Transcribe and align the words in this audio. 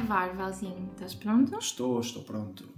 gravar, 0.00 0.34
Valzinho. 0.34 0.90
Estás 0.92 1.14
pronto? 1.14 1.56
Estou, 1.58 2.00
estou 2.00 2.22
pronto. 2.22 2.68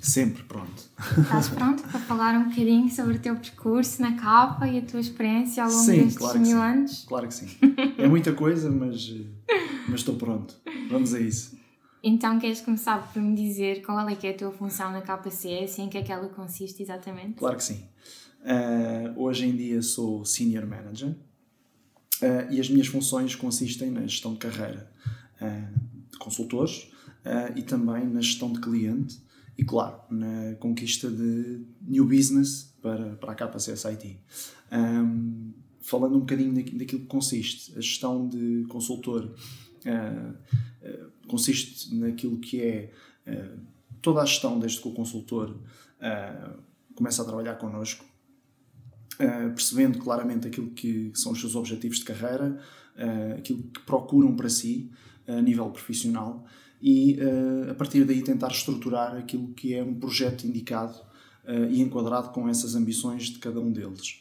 Sempre 0.00 0.42
pronto. 0.42 0.90
Estás 1.18 1.48
pronto 1.48 1.82
para 1.84 2.00
falar 2.00 2.34
um 2.34 2.48
bocadinho 2.48 2.90
sobre 2.90 3.16
o 3.16 3.18
teu 3.20 3.36
percurso 3.36 4.02
na 4.02 4.16
capa 4.16 4.66
e 4.66 4.78
a 4.78 4.82
tua 4.82 5.00
experiência 5.00 5.62
ao 5.62 5.70
longo 5.70 5.84
sim, 5.84 6.04
destes 6.04 6.16
claro 6.16 6.38
mil 6.40 6.56
sim. 6.56 6.62
anos? 6.62 7.04
Claro 7.04 7.28
que 7.28 7.34
sim. 7.34 7.48
É 7.98 8.08
muita 8.08 8.32
coisa, 8.32 8.68
mas, 8.68 9.14
eh, 9.14 9.54
mas 9.88 10.00
estou 10.00 10.16
pronto. 10.16 10.56
Vamos 10.90 11.14
a 11.14 11.20
isso. 11.20 11.56
Então, 12.02 12.36
queres 12.40 12.60
começar 12.60 13.12
por 13.12 13.22
me 13.22 13.36
dizer 13.36 13.82
qual 13.82 14.08
é 14.08 14.16
que 14.16 14.26
é 14.26 14.30
a 14.30 14.36
tua 14.36 14.50
função 14.50 14.90
na 14.90 15.02
KCS 15.02 15.78
e 15.78 15.82
em 15.82 15.88
que 15.88 15.98
é 15.98 16.02
que 16.02 16.10
ela 16.10 16.28
consiste 16.30 16.82
exatamente? 16.82 17.34
Claro 17.34 17.56
que 17.56 17.64
sim. 17.64 17.84
Eh, 18.44 19.12
hoje 19.14 19.46
em 19.46 19.54
dia 19.54 19.80
sou 19.82 20.24
Senior 20.24 20.66
Manager 20.66 21.14
eh, 22.20 22.48
e 22.50 22.60
as 22.60 22.68
minhas 22.68 22.88
funções 22.88 23.36
consistem 23.36 23.88
na 23.88 24.00
gestão 24.00 24.32
de 24.32 24.38
carreira 24.40 24.90
de 25.40 25.91
consultores 26.24 26.90
eh, 27.24 27.52
e 27.56 27.62
também 27.62 28.06
na 28.06 28.20
gestão 28.20 28.52
de 28.52 28.60
cliente 28.60 29.18
e, 29.58 29.64
claro, 29.64 30.00
na 30.10 30.54
conquista 30.60 31.10
de 31.10 31.64
new 31.82 32.06
business 32.06 32.74
para, 32.80 33.16
para 33.16 33.32
a 33.32 33.34
KCS 33.34 33.84
IT. 33.86 34.18
Um, 34.72 35.52
falando 35.80 36.16
um 36.16 36.20
bocadinho 36.20 36.54
daqui- 36.54 36.76
daquilo 36.76 37.02
que 37.02 37.06
consiste, 37.08 37.72
a 37.76 37.80
gestão 37.80 38.28
de 38.28 38.64
consultor 38.68 39.34
eh, 39.84 40.32
eh, 40.82 41.06
consiste 41.28 41.94
naquilo 41.94 42.38
que 42.38 42.60
é 42.60 42.92
toda 44.00 44.20
a 44.22 44.24
gestão 44.24 44.58
desde 44.58 44.80
que 44.80 44.88
o 44.88 44.92
consultor 44.92 45.56
começa 46.96 47.22
a 47.22 47.24
trabalhar 47.24 47.54
connosco, 47.54 48.04
eh, 49.18 49.48
percebendo 49.50 49.98
claramente 49.98 50.46
aquilo 50.48 50.70
que 50.70 51.12
são 51.14 51.32
os 51.32 51.40
seus 51.40 51.54
objetivos 51.54 51.98
de 51.98 52.04
carreira, 52.04 52.58
eh, 52.96 53.36
aquilo 53.38 53.62
que 53.62 53.80
procuram 53.80 54.34
para 54.34 54.48
si 54.48 54.90
a 55.38 55.42
nível 55.42 55.68
profissional 55.70 56.44
e 56.82 57.16
eh, 57.20 57.70
a 57.70 57.74
partir 57.74 58.04
daí 58.04 58.22
tentar 58.22 58.48
estruturar 58.48 59.14
aquilo 59.14 59.48
que 59.54 59.72
é 59.72 59.82
um 59.82 59.94
projeto 59.94 60.44
indicado 60.44 60.94
eh, 61.44 61.68
e 61.70 61.80
enquadrado 61.80 62.30
com 62.30 62.48
essas 62.48 62.74
ambições 62.74 63.26
de 63.26 63.38
cada 63.38 63.60
um 63.60 63.70
deles. 63.70 64.20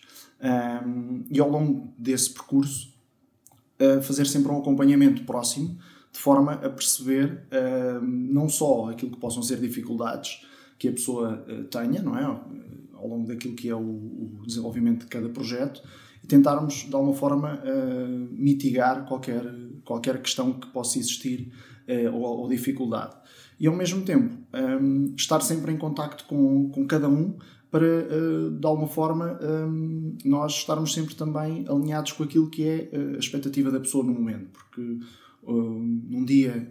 E 1.30 1.40
ao 1.40 1.48
longo 1.48 1.94
desse 1.95 2.31
percurso, 2.31 2.92
fazer 4.02 4.26
sempre 4.26 4.52
um 4.52 4.58
acompanhamento 4.58 5.23
próximo, 5.23 5.78
de 6.12 6.18
forma 6.18 6.53
a 6.53 6.68
perceber 6.68 7.44
não 8.02 8.50
só 8.50 8.90
aquilo 8.90 9.12
que 9.12 9.20
possam 9.20 9.44
ser 9.44 9.59
dificuldades 9.59 10.44
que 10.80 10.88
a 10.88 10.92
pessoa 10.92 11.46
uh, 11.48 11.64
tenha, 11.66 12.02
não 12.02 12.18
é? 12.18 12.23
Ao 12.23 13.08
longo 13.08 13.28
daquilo 13.28 13.53
que 13.53 13.70
é 13.70 13.75
o, 13.75 14.42
desenvolvimento 14.48 15.02
de 15.02 15.06
cada 15.06 15.30
projeto, 15.30 15.80
e 16.23 16.25
tentarmos, 16.25 16.88
de 16.90 16.96
alguma 16.96 17.14
forma, 17.14 17.62
mitigar 18.31 19.06
qualquer, 19.06 19.44
qualquer 19.92 20.22
questão 20.22 20.53
que 20.53 20.67
possa 20.67 20.97
existir 20.97 21.52
uh, 21.88 22.16
ou, 22.16 22.42
ou 22.42 22.50
dificuldade. 22.50 23.16
E, 23.59 23.67
ao 23.67 23.75
mesmo 23.75 24.03
tempo, 24.03 24.36
um, 24.81 25.14
estar 25.16 25.42
sempre 25.42 25.72
em 25.72 25.78
contacto 25.78 26.25
com, 26.25 26.70
com 26.70 26.88
cada 26.88 27.09
um 27.09 27.36
para, 27.70 27.86
uh, 27.86 28.52
de 28.52 28.66
alguma 28.66 28.88
forma, 28.88 29.38
um, 29.42 30.17
nós 30.25 30.53
estarmos 30.53 30.94
sempre 30.94 31.14
também 31.14 31.66
alinhados 31.67 32.14
com 32.14 32.23
aquilo 32.23 32.50
que 32.50 32.64
é 32.64 32.89
uh, 32.94 33.16
a 33.16 33.19
expectativa 33.19 33.69
da 33.69 33.80
pessoa 33.80 34.03
no 34.03 34.14
momento. 34.14 34.50
Porque 34.52 35.00
num 35.44 36.23
dia 36.23 36.67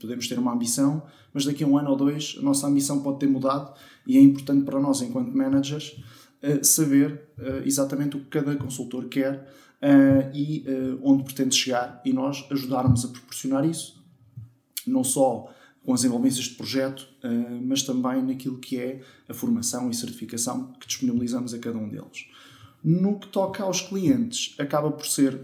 podemos 0.00 0.26
ter 0.26 0.36
uma 0.38 0.52
ambição, 0.52 1.04
mas 1.32 1.44
daqui 1.44 1.62
a 1.62 1.66
um 1.66 1.78
ano 1.78 1.90
ou 1.90 1.96
dois 1.96 2.36
a 2.38 2.42
nossa 2.42 2.66
ambição 2.66 3.00
pode 3.00 3.20
ter 3.20 3.28
mudado 3.28 3.72
e 4.08 4.18
é 4.18 4.20
importante 4.20 4.64
para 4.64 4.80
nós, 4.80 5.00
enquanto 5.02 5.32
managers, 5.36 6.02
saber 6.62 7.28
exatamente 7.64 8.16
o 8.16 8.20
que 8.20 8.26
cada 8.26 8.56
consultor 8.56 9.04
quer 9.04 9.46
uh, 9.82 10.34
e 10.34 10.64
uh, 10.66 11.00
onde 11.02 11.24
pretende 11.24 11.54
chegar 11.54 12.00
e 12.04 12.12
nós 12.12 12.46
ajudarmos 12.50 13.04
a 13.04 13.08
proporcionar 13.08 13.64
isso, 13.64 14.02
não 14.86 15.04
só 15.04 15.52
com 15.84 15.94
as 15.94 16.04
envolvências 16.04 16.46
de 16.46 16.54
projeto, 16.54 17.08
uh, 17.24 17.60
mas 17.62 17.82
também 17.82 18.22
naquilo 18.22 18.58
que 18.58 18.78
é 18.78 19.00
a 19.28 19.34
formação 19.34 19.90
e 19.90 19.94
certificação 19.94 20.72
que 20.72 20.86
disponibilizamos 20.86 21.54
a 21.54 21.58
cada 21.58 21.78
um 21.78 21.88
deles. 21.88 22.26
No 22.82 23.18
que 23.18 23.28
toca 23.28 23.62
aos 23.62 23.80
clientes, 23.80 24.54
acaba 24.56 24.92
por 24.92 25.04
ser 25.04 25.36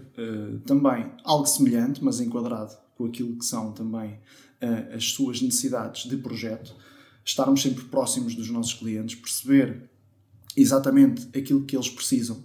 também 0.65 1.11
algo 1.21 1.45
semelhante, 1.45 2.01
mas 2.01 2.21
enquadrado 2.21 2.73
com 2.95 3.05
aquilo 3.05 3.37
que 3.37 3.43
são 3.43 3.73
também 3.73 4.17
as 4.95 5.11
suas 5.11 5.41
necessidades 5.41 6.09
de 6.09 6.15
projeto, 6.15 6.73
estarmos 7.25 7.61
sempre 7.61 7.83
próximos 7.83 8.35
dos 8.35 8.49
nossos 8.49 8.73
clientes, 8.73 9.15
perceber 9.15 9.89
exatamente 10.55 11.27
aquilo 11.37 11.65
que 11.65 11.75
eles 11.75 11.89
precisam 11.89 12.41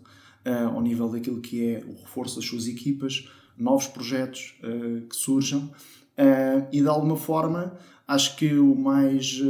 uh, 0.47 0.69
ao 0.75 0.81
nível 0.81 1.09
daquilo 1.09 1.41
que 1.41 1.67
é 1.67 1.85
o 1.85 1.93
reforço 2.03 2.37
das 2.37 2.45
suas 2.45 2.67
equipas, 2.67 3.29
novos 3.57 3.87
projetos 3.87 4.55
uh, 4.63 5.07
que 5.07 5.17
surjam 5.17 5.65
uh, 5.65 6.67
e 6.73 6.81
de 6.81 6.89
alguma 6.89 7.17
forma 7.17 7.77
acho 8.07 8.37
que 8.37 8.55
o 8.55 8.75
mais 8.75 9.41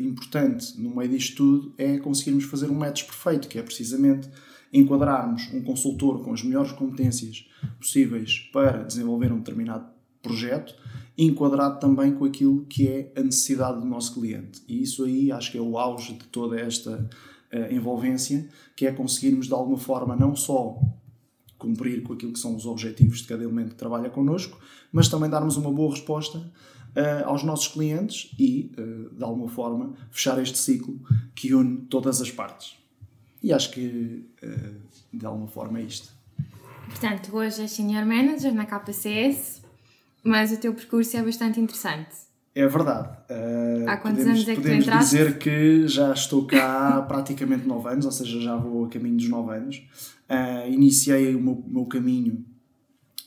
importante 0.00 0.80
no 0.80 0.96
meio 0.96 1.10
disto 1.10 1.36
tudo 1.36 1.74
é 1.76 1.98
conseguirmos 1.98 2.44
fazer 2.44 2.70
um 2.70 2.74
match 2.74 3.04
perfeito, 3.04 3.46
que 3.48 3.58
é 3.58 3.62
precisamente 3.62 4.30
enquadrarmos 4.72 5.52
um 5.52 5.62
consultor 5.62 6.22
com 6.22 6.32
as 6.32 6.42
melhores 6.42 6.72
competências 6.72 7.46
possíveis 7.78 8.48
para 8.50 8.82
desenvolver 8.84 9.30
um 9.30 9.38
determinado 9.38 9.86
projeto, 10.22 10.74
enquadrado 11.16 11.80
também 11.80 12.12
com 12.12 12.24
aquilo 12.24 12.64
que 12.66 12.88
é 12.88 13.12
a 13.14 13.22
necessidade 13.22 13.80
do 13.80 13.86
nosso 13.86 14.14
cliente. 14.14 14.62
E 14.68 14.82
isso 14.82 15.04
aí 15.04 15.30
acho 15.30 15.52
que 15.52 15.58
é 15.58 15.60
o 15.60 15.76
auge 15.76 16.14
de 16.14 16.24
toda 16.28 16.58
esta 16.58 17.08
uh, 17.52 17.72
envolvência, 17.72 18.48
que 18.76 18.86
é 18.86 18.92
conseguirmos 18.92 19.46
de 19.46 19.52
alguma 19.54 19.78
forma 19.78 20.16
não 20.16 20.34
só 20.34 20.78
cumprir 21.56 22.02
com 22.02 22.12
aquilo 22.12 22.32
que 22.32 22.38
são 22.38 22.54
os 22.54 22.66
objetivos 22.66 23.18
de 23.18 23.26
cada 23.26 23.42
elemento 23.42 23.70
que 23.70 23.76
trabalha 23.76 24.08
connosco, 24.08 24.58
mas 24.92 25.08
também 25.08 25.28
darmos 25.28 25.56
uma 25.56 25.72
boa 25.72 25.90
resposta 25.90 26.38
uh, 26.38 27.26
aos 27.26 27.42
nossos 27.42 27.68
clientes 27.68 28.32
e, 28.38 28.72
uh, 28.78 29.14
de 29.14 29.24
alguma 29.24 29.48
forma, 29.48 29.94
fechar 30.10 30.40
este 30.40 30.58
ciclo 30.58 31.00
que 31.34 31.54
une 31.54 31.78
todas 31.82 32.20
as 32.20 32.30
partes. 32.30 32.76
E 33.42 33.52
acho 33.52 33.70
que, 33.70 34.24
de 35.12 35.24
alguma 35.24 35.46
forma, 35.46 35.78
é 35.78 35.82
isto. 35.82 36.12
Portanto, 36.88 37.36
hoje 37.36 37.62
és 37.62 37.70
Senior 37.70 38.04
Manager 38.04 38.52
na 38.52 38.66
KCS, 38.66 39.62
mas 40.24 40.50
o 40.50 40.56
teu 40.56 40.74
percurso 40.74 41.16
é 41.16 41.22
bastante 41.22 41.60
interessante. 41.60 42.27
É 42.58 42.66
verdade. 42.66 43.08
Uh, 43.30 43.88
Há 43.88 43.98
quantos 43.98 44.24
podemos, 44.24 44.40
anos 44.40 44.48
é 44.48 44.54
que 44.56 44.60
podemos 44.60 44.84
tu 44.84 44.88
entraste? 44.88 45.16
dizer 45.16 45.38
que 45.38 45.86
já 45.86 46.12
estou 46.12 46.44
cá 46.44 46.88
há 46.88 47.02
praticamente 47.06 47.68
9 47.68 47.88
anos, 47.88 48.04
ou 48.04 48.10
seja, 48.10 48.40
já 48.40 48.56
vou 48.56 48.84
a 48.84 48.88
caminho 48.88 49.16
dos 49.16 49.28
9 49.28 49.54
anos. 49.54 49.76
Uh, 50.28 50.68
iniciei 50.68 51.36
o 51.36 51.40
meu, 51.40 51.64
meu, 51.68 51.86
caminho 51.86 52.44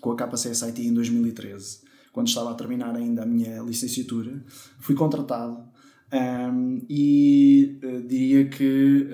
com 0.02 0.12
a 0.12 0.18
KCS 0.18 0.64
IT 0.64 0.81
em 0.86 0.94
2013, 0.94 1.80
quando 2.12 2.28
estava 2.28 2.52
a 2.52 2.56
terminar 2.56 2.94
ainda 2.94 3.24
a 3.24 3.25
minha 3.25 3.62
licenciatura. 3.62 4.44
Fui 4.81 4.96
contratado 4.96 5.63
um, 6.12 6.81
e 6.90 7.80
uh, 7.86 8.06
diria 8.06 8.50
que 8.50 9.08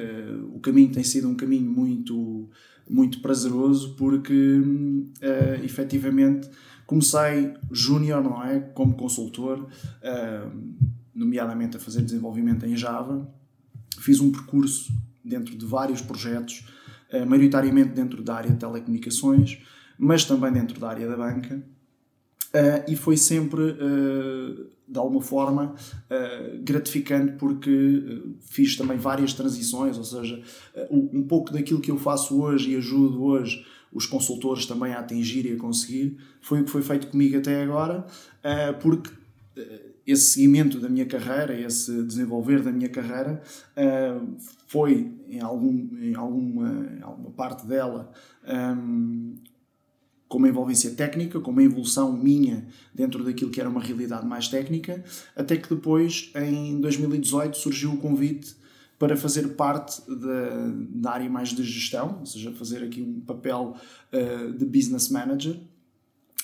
o 0.52 0.60
caminho 0.62 0.92
tem 0.92 1.04
sido 1.04 1.30
um 1.30 1.36
caminho 1.36 1.70
muito, 1.70 2.50
muito 2.90 3.22
prazeroso 3.22 3.96
porque 3.96 4.34
uh, 4.34 5.64
efetivamente 5.64 6.50
comecei 6.88 7.53
júnior, 7.70 8.24
não 8.24 8.42
é? 8.44 8.59
Como 8.59 8.96
consultor, 8.96 9.68
nomeadamente 11.14 11.75
a 11.75 11.80
fazer 11.80 12.02
desenvolvimento 12.02 12.66
em 12.66 12.75
Java. 12.78 13.30
Fiz 14.00 14.20
um 14.20 14.31
percurso 14.31 14.92
dentro 15.24 15.56
de 15.56 15.66
vários 15.66 16.02
projetos, 16.02 16.66
uh, 17.12 17.25
maioritariamente 17.25 17.90
dentro 17.90 18.24
da 18.24 18.36
área 18.36 18.52
de 18.52 18.58
telecomunicações, 18.58 19.59
mas 19.98 20.24
também 20.24 20.52
dentro 20.53 20.80
da 20.80 20.90
área 20.90 21.08
da 21.08 21.18
banca. 21.18 21.62
Uh, 22.48 22.92
e 22.92 22.96
foi 22.96 23.18
sempre, 23.18 23.75
de 24.88 24.98
alguma 24.98 25.22
forma, 25.22 25.75
gratificante 26.64 27.34
porque 27.34 28.24
fiz 28.40 28.78
também 28.78 28.98
várias 28.98 29.34
transições, 29.34 29.98
ou 29.98 30.06
seja, 30.06 30.42
um 30.90 31.24
pouco 31.24 31.52
daquilo 31.52 31.81
que 31.81 31.92
eu 31.92 31.98
faço 31.98 32.42
hoje 32.42 32.72
e 32.72 32.78
ajudo 32.78 33.22
hoje 33.22 33.66
os 33.98 34.06
consultores 34.06 34.68
também 34.68 34.94
a 34.94 35.00
atingir 35.00 35.46
e 35.48 35.54
a 35.54 35.58
conseguir, 35.58 36.18
foi 36.40 36.62
o 36.62 36.64
que 36.64 36.70
foi 36.70 36.84
feito 36.84 37.08
comigo 37.08 37.38
até 37.38 37.64
agora, 37.64 38.06
porque 38.80 39.10
esse 40.06 40.32
seguimento 40.32 40.80
da 40.80 40.88
minha 40.88 41.06
carreira, 41.06 41.60
esse 41.60 42.04
desenvolver 42.04 42.62
da 42.62 42.72
minha 42.72 42.90
carreira, 42.90 43.42
foi 44.68 45.12
em, 45.28 45.42
algum, 45.42 45.90
em, 46.00 46.16
alguma, 46.16 46.88
em 46.98 47.02
alguma 47.02 47.32
parte 47.32 47.66
dela 47.66 48.12
com 50.28 50.38
uma 50.38 50.50
envolvência 50.50 50.92
técnica, 50.92 51.40
com 51.40 51.52
uma 51.52 51.64
evolução 51.64 52.12
minha 52.12 52.68
dentro 52.94 53.24
daquilo 53.24 53.50
que 53.50 53.60
era 53.60 53.70
uma 53.70 53.82
realidade 53.82 54.26
mais 54.26 54.48
técnica, 54.48 55.04
até 55.36 55.56
que 55.56 55.74
depois, 55.74 56.32
em 56.36 56.80
2018, 56.82 57.58
surgiu 57.58 57.94
o 57.94 57.98
convite 57.98 58.56
para 59.00 59.16
fazer 59.16 59.50
parte 59.50 60.02
da, 60.10 60.72
da 60.90 61.12
área 61.12 61.30
mais 61.30 61.50
de 61.50 61.64
gestão, 61.64 62.18
ou 62.20 62.26
seja, 62.26 62.52
fazer 62.52 62.84
aqui 62.84 63.02
um 63.02 63.22
papel 63.22 63.76
uh, 64.12 64.54
de 64.54 64.66
business 64.66 65.10
manager, 65.10 65.56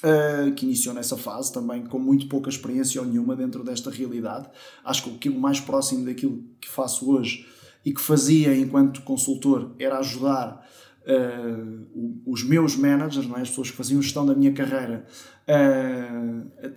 uh, 0.04 0.52
que 0.54 0.66
iniciou 0.66 0.94
nessa 0.94 1.18
fase 1.18 1.52
também 1.52 1.86
com 1.86 1.98
muito 1.98 2.28
pouca 2.28 2.50
experiência 2.50 3.02
ou 3.02 3.08
nenhuma 3.08 3.36
dentro 3.36 3.64
desta 3.64 3.90
realidade. 3.90 4.50
Acho 4.84 5.04
que 5.04 5.10
o 5.10 5.18
que 5.18 5.30
mais 5.30 5.60
próximo 5.60 6.06
daquilo 6.06 6.44
que 6.62 6.70
faço 6.70 7.10
hoje 7.10 7.48
e 7.84 7.94
que 7.94 8.02
fazia 8.02 8.56
enquanto 8.56 9.02
consultor 9.02 9.72
era 9.80 9.98
ajudar 10.00 10.66
uh, 11.08 12.22
os 12.26 12.44
meus 12.44 12.76
managers, 12.76 13.28
não 13.28 13.38
é? 13.38 13.42
as 13.42 13.50
pessoas 13.50 13.72
que 13.72 13.78
faziam 13.78 14.02
gestão 14.02 14.26
da 14.26 14.36
minha 14.36 14.54
carreira, 14.54 15.06
a, 15.48 16.68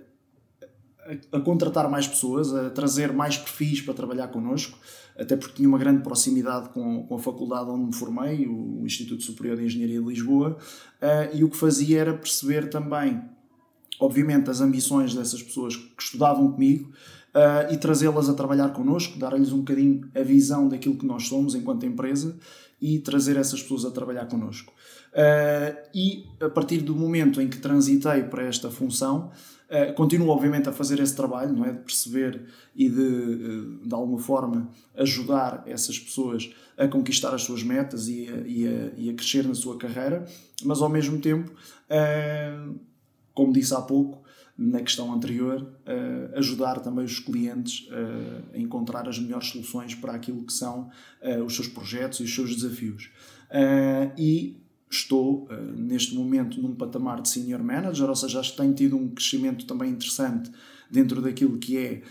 a, 1.33 1.37
a, 1.37 1.41
contratar 1.41 1.89
mais 1.89 2.07
pessoas, 2.07 2.53
a 2.53 2.69
trazer 2.69 3.13
mais 3.13 3.37
perfis 3.37 3.81
para 3.81 3.93
trabalhar 3.93 4.27
connosco, 4.27 4.77
até 5.17 5.35
porque 5.35 5.55
tinha 5.55 5.67
uma 5.67 5.77
grande 5.77 6.03
proximidade 6.03 6.69
com, 6.69 7.03
com 7.03 7.15
a 7.15 7.19
faculdade 7.19 7.69
onde 7.69 7.85
me 7.85 7.93
formei, 7.93 8.47
o 8.47 8.85
Instituto 8.85 9.23
Superior 9.23 9.57
de 9.57 9.65
Engenharia 9.65 9.99
de 9.99 10.07
Lisboa, 10.07 10.57
uh, 11.01 11.35
e 11.35 11.43
o 11.43 11.49
que 11.49 11.57
fazia 11.57 11.99
era 11.99 12.13
perceber 12.13 12.69
também, 12.69 13.21
obviamente, 13.99 14.49
as 14.49 14.61
ambições 14.61 15.13
dessas 15.13 15.41
pessoas 15.41 15.75
que 15.75 16.01
estudavam 16.01 16.51
comigo 16.51 16.91
uh, 17.33 17.73
e 17.73 17.77
trazê-las 17.77 18.29
a 18.29 18.33
trabalhar 18.33 18.69
connosco, 18.69 19.17
dar-lhes 19.17 19.51
um 19.51 19.59
bocadinho 19.59 20.09
a 20.15 20.21
visão 20.21 20.67
daquilo 20.67 20.97
que 20.97 21.05
nós 21.05 21.27
somos 21.27 21.55
enquanto 21.55 21.85
empresa 21.85 22.37
e 22.79 22.99
trazer 22.99 23.37
essas 23.37 23.61
pessoas 23.61 23.85
a 23.85 23.91
trabalhar 23.91 24.27
connosco. 24.27 24.71
Uh, 25.13 25.75
e 25.95 26.25
a 26.39 26.49
partir 26.49 26.77
do 26.77 26.95
momento 26.95 27.41
em 27.41 27.47
que 27.47 27.57
transitei 27.57 28.23
para 28.23 28.43
esta 28.43 28.69
função, 28.69 29.31
uh, 29.69 29.93
continuo 29.93 30.29
obviamente 30.29 30.69
a 30.69 30.71
fazer 30.71 30.99
esse 30.99 31.15
trabalho, 31.15 31.53
não 31.53 31.65
é? 31.65 31.71
De 31.71 31.79
perceber 31.79 32.45
e 32.75 32.89
de, 32.89 33.01
uh, 33.01 33.87
de 33.87 33.93
alguma 33.93 34.19
forma, 34.19 34.69
ajudar 34.95 35.63
essas 35.65 35.99
pessoas 35.99 36.53
a 36.77 36.87
conquistar 36.87 37.33
as 37.33 37.43
suas 37.43 37.63
metas 37.63 38.07
e 38.07 38.27
a, 38.27 38.47
e 38.47 38.67
a, 38.67 38.91
e 38.97 39.09
a 39.09 39.13
crescer 39.13 39.47
na 39.47 39.55
sua 39.55 39.77
carreira, 39.77 40.25
mas 40.63 40.81
ao 40.81 40.89
mesmo 40.89 41.19
tempo, 41.19 41.51
como 43.33 43.51
disse 43.51 43.73
há 43.73 43.81
pouco, 43.81 44.23
na 44.55 44.79
questão 44.81 45.13
anterior, 45.13 45.67
ajudar 46.35 46.79
também 46.79 47.05
os 47.05 47.19
clientes 47.19 47.87
a 48.53 48.57
encontrar 48.57 49.07
as 49.07 49.17
melhores 49.17 49.47
soluções 49.49 49.95
para 49.95 50.13
aquilo 50.13 50.43
que 50.43 50.53
são 50.53 50.89
os 51.45 51.55
seus 51.55 51.67
projetos 51.67 52.19
e 52.19 52.23
os 52.23 52.33
seus 52.33 52.55
desafios. 52.55 53.09
e 54.17 54.57
estou 54.89 55.47
neste 55.75 56.15
momento 56.15 56.61
num 56.61 56.73
patamar 56.73 57.21
de 57.21 57.29
senior 57.29 57.63
manager, 57.63 58.09
ou 58.09 58.15
seja, 58.15 58.39
acho 58.39 58.51
que 58.51 58.57
tenho 58.57 58.73
tido 58.73 58.95
um 58.95 59.09
crescimento 59.09 59.65
também 59.65 59.91
interessante 59.91 60.51
dentro 60.89 61.21
daquilo 61.21 61.57
que 61.57 61.77
é 61.77 62.01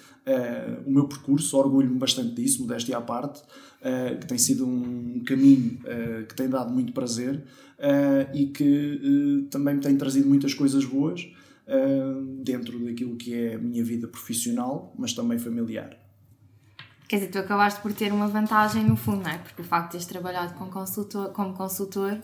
o 0.84 0.90
meu 0.90 1.06
percurso, 1.06 1.56
orgulho-me 1.56 1.99
bastante 1.99 2.34
disso, 2.34 2.62
modéstia 2.62 2.99
à 2.99 3.00
parte, 3.00 3.43
que 4.20 4.26
tem 4.26 4.37
sido 4.37 4.67
um 4.67 5.23
caminho 5.25 5.78
que 6.28 6.34
tem 6.34 6.49
dado 6.49 6.73
muito 6.73 6.93
prazer 6.93 7.43
e 8.34 8.46
que 8.46 9.46
também 9.50 9.76
me 9.76 9.81
tem 9.81 9.96
trazido 9.96 10.29
muitas 10.29 10.52
coisas 10.52 10.84
boas 10.84 11.26
dentro 12.43 12.79
daquilo 12.84 13.17
que 13.17 13.34
é 13.34 13.55
a 13.55 13.58
minha 13.58 13.82
vida 13.82 14.06
profissional, 14.06 14.94
mas 14.99 15.12
também 15.12 15.38
familiar. 15.38 15.96
Quer 17.08 17.17
dizer, 17.17 17.31
tu 17.31 17.38
acabaste 17.38 17.81
por 17.81 17.93
ter 17.93 18.12
uma 18.12 18.26
vantagem 18.26 18.84
no 18.84 18.96
fundo, 18.96 19.22
não 19.22 19.31
é? 19.31 19.38
Porque 19.38 19.62
o 19.62 19.64
facto 19.64 19.87
de 19.87 19.93
teres 19.93 20.06
trabalhado 20.06 20.55
com 20.55 20.67
consultor, 20.67 21.29
como 21.31 21.55
consultor 21.55 22.19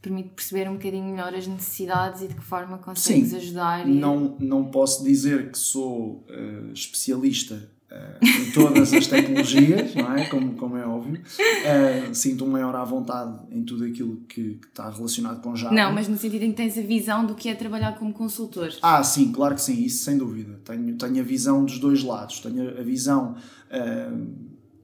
permite 0.00 0.30
perceber 0.30 0.68
um 0.68 0.74
bocadinho 0.74 1.04
melhor 1.04 1.34
as 1.34 1.46
necessidades 1.46 2.22
e 2.22 2.28
de 2.28 2.34
que 2.34 2.44
forma 2.44 2.78
consegues 2.78 3.30
Sim, 3.30 3.36
ajudar. 3.36 3.88
E... 3.88 3.92
Não, 3.92 4.36
não 4.38 4.64
posso 4.66 5.04
dizer 5.04 5.50
que 5.50 5.58
sou 5.58 6.24
uh, 6.28 6.72
especialista 6.72 7.70
Uh, 7.90 8.22
em 8.22 8.50
todas 8.52 8.92
as 8.92 9.06
tecnologias, 9.06 9.94
não 9.94 10.12
é? 10.12 10.26
Como, 10.26 10.52
como 10.56 10.76
é 10.76 10.86
óbvio. 10.86 11.22
Uh, 11.22 12.14
Sinto-me 12.14 12.50
maior 12.50 12.76
à 12.76 12.84
vontade 12.84 13.38
em 13.50 13.64
tudo 13.64 13.86
aquilo 13.86 14.18
que, 14.28 14.56
que, 14.56 14.66
está 14.66 14.90
relacionado 14.90 15.40
com 15.40 15.56
Java. 15.56 15.74
Não, 15.74 15.90
mas 15.90 16.06
no 16.06 16.18
sentido 16.18 16.42
em 16.42 16.50
que 16.50 16.56
tens 16.58 16.76
a 16.76 16.82
visão 16.82 17.24
do 17.24 17.34
que 17.34 17.48
é 17.48 17.54
trabalhar 17.54 17.98
como 17.98 18.12
consultor. 18.12 18.68
Ah, 18.82 19.02
sim, 19.02 19.32
claro 19.32 19.54
que 19.54 19.62
sim, 19.62 19.82
isso 19.82 20.04
sem 20.04 20.18
dúvida. 20.18 20.60
Tenho, 20.66 20.98
tenho 20.98 21.18
a 21.18 21.22
visão 21.22 21.64
dos 21.64 21.78
dois 21.78 22.02
lados. 22.02 22.40
Tenho 22.40 22.78
a 22.78 22.82
visão, 22.82 23.36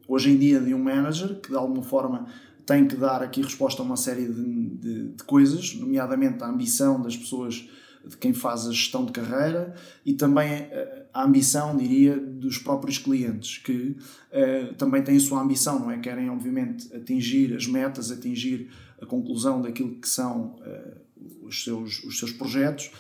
hoje 0.09 0.31
em 0.31 0.39
dia, 0.39 0.59
de 0.59 0.73
um 0.73 0.83
manager 0.83 1.39
que 1.41 1.51
de 1.51 1.57
alguma 1.57 1.83
forma 1.83 2.27
tem 2.67 2.87
que 2.87 2.97
dar 2.97 3.23
aqui 3.23 3.43
resposta 3.43 3.83
a 3.83 3.85
uma 3.85 3.97
série 3.97 4.27
de, 4.27 4.69
de, 4.71 5.09
de 5.09 5.25
coisas, 5.25 5.75
nomeadamente 5.75 6.43
a 6.43 6.49
ambição 6.49 7.01
das 7.01 7.17
pessoas 7.17 7.69
de 8.07 8.17
quem 8.17 8.35
faz 8.35 8.67
a 8.67 8.71
gestão 8.71 9.05
de 9.05 9.13
carreira 9.13 9.75
e 10.05 10.13
também 10.13 10.51
eh, 10.51 11.07
a 11.13 11.25
ambição, 11.25 11.77
diria, 11.77 12.19
dos 12.19 12.59
próprios 12.59 12.99
clientes, 12.99 13.59
que 13.59 13.97
uh, 14.33 14.75
também 14.75 15.03
têm 15.03 15.17
a 15.17 15.21
sua 15.21 15.41
ambição, 15.41 15.79
não 15.79 15.91
é? 15.91 15.99
Querem, 15.99 16.29
obviamente, 16.29 16.95
atingir 16.95 17.55
as 17.55 17.67
metas, 17.67 18.11
atingir 18.11 18.69
a 19.01 19.07
conclusão 19.07 19.63
daquilo 19.63 19.95
que 19.95 20.09
são 20.09 20.57
uh, 20.57 21.47
os, 21.47 21.63
seus, 21.63 22.03
os 22.05 22.19
seus 22.19 22.33
projetos 22.33 22.91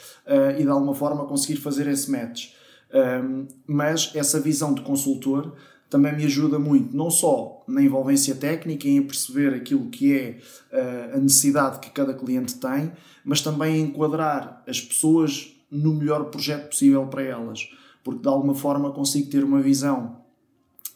e, 0.58 0.62
de 0.62 0.69
alguma 0.69 0.94
forma, 0.94 1.26
conseguir 1.26 1.56
fazer 1.56 1.87
esse 1.88 2.10
match. 2.10 2.52
Um, 2.94 3.49
mas 3.67 4.12
essa 4.14 4.38
visão 4.38 4.72
de 4.72 4.82
consultor 4.82 5.56
também 5.94 6.12
me 6.17 6.25
ajuda 6.25 6.58
muito, 6.58 6.96
não 6.96 7.08
só 7.08 7.62
na 7.69 7.81
envolvência 7.81 8.35
técnica, 8.35 8.88
em 8.88 9.00
perceber 9.00 9.55
aquilo 9.55 9.88
que 9.91 10.12
é 10.12 10.38
uh, 10.73 11.17
a 11.17 11.20
necessidade 11.20 11.79
que 11.79 11.88
cada 11.91 12.12
cliente 12.12 12.56
tem, 12.56 12.91
mas 13.25 13.41
também 13.41 13.81
enquadrar 13.81 14.61
as 14.67 14.81
pessoas 14.81 15.55
no 15.70 15.94
melhor 15.94 16.25
projeto 16.31 16.70
possível 16.70 17.06
para 17.06 17.23
elas, 17.23 17.70
porque 18.02 18.23
de 18.23 18.26
alguma 18.26 18.56
forma 18.56 18.91
consigo 18.91 19.31
ter 19.31 19.44
uma 19.44 19.62
visão, 19.62 20.17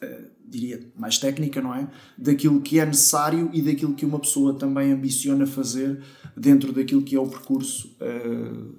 uh, 0.03 0.31
diria, 0.45 0.81
mais 0.97 1.17
técnica, 1.17 1.63
não 1.63 1.73
é? 1.73 1.87
Daquilo 2.19 2.61
que 2.61 2.81
é 2.81 2.85
necessário 2.85 3.51
e 3.53 3.63
daquilo 3.63 3.95
que 3.95 4.05
uma 4.05 4.19
pessoa 4.19 4.55
também 4.55 4.91
ambiciona 4.91 5.47
fazer 5.47 6.03
dentro 6.37 6.73
daquilo 6.73 7.03
que 7.03 7.15
é 7.15 7.21
o 7.21 7.29
percurso. 7.29 7.97
Uh, 8.01 8.75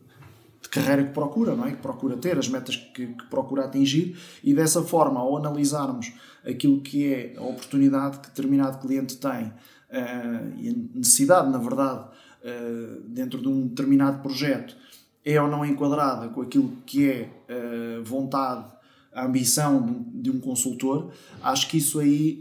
de 0.62 0.70
carreira 0.70 1.04
que 1.04 1.14
procura, 1.14 1.56
não 1.56 1.66
é? 1.66 1.72
Que 1.72 1.82
procura 1.82 2.18
ter, 2.18 2.38
as 2.38 2.48
metas 2.48 2.76
que, 2.76 3.08
que, 3.08 3.26
procura 3.30 3.66
atingir 3.66 4.18
e 4.44 4.54
dessa 4.54 4.82
forma, 4.82 5.20
ao 5.20 5.38
analisarmos 5.38 6.14
aquilo 6.46 6.82
que 6.82 7.14
é 7.14 7.34
a 7.38 7.44
oportunidade 7.44 8.20
que 8.20 8.28
determinado 8.28 8.80
cliente 8.80 9.18
tem 9.18 9.46
uh, 9.46 10.54
e 10.58 10.70
a 10.70 10.98
necessidade, 10.98 11.50
na 11.50 11.58
verdade, 11.58 12.06
uh, 12.44 13.02
dentro 13.08 13.42
de 13.42 13.48
um 13.48 13.68
determinado 13.68 14.22
projeto, 14.22 14.76
é 15.24 15.42
ou 15.42 15.48
não 15.48 15.66
enquadrada 15.66 16.30
com 16.30 16.42
aquilo 16.42 16.74
que 16.86 17.10
é 17.10 17.30
uh, 17.50 18.04
vontade, 18.04 18.66
a 19.14 19.26
ambição 19.26 20.06
de 20.14 20.30
um 20.30 20.40
consultor, 20.40 21.12
acho 21.42 21.68
que 21.68 21.78
isso 21.78 22.00
aí 22.00 22.40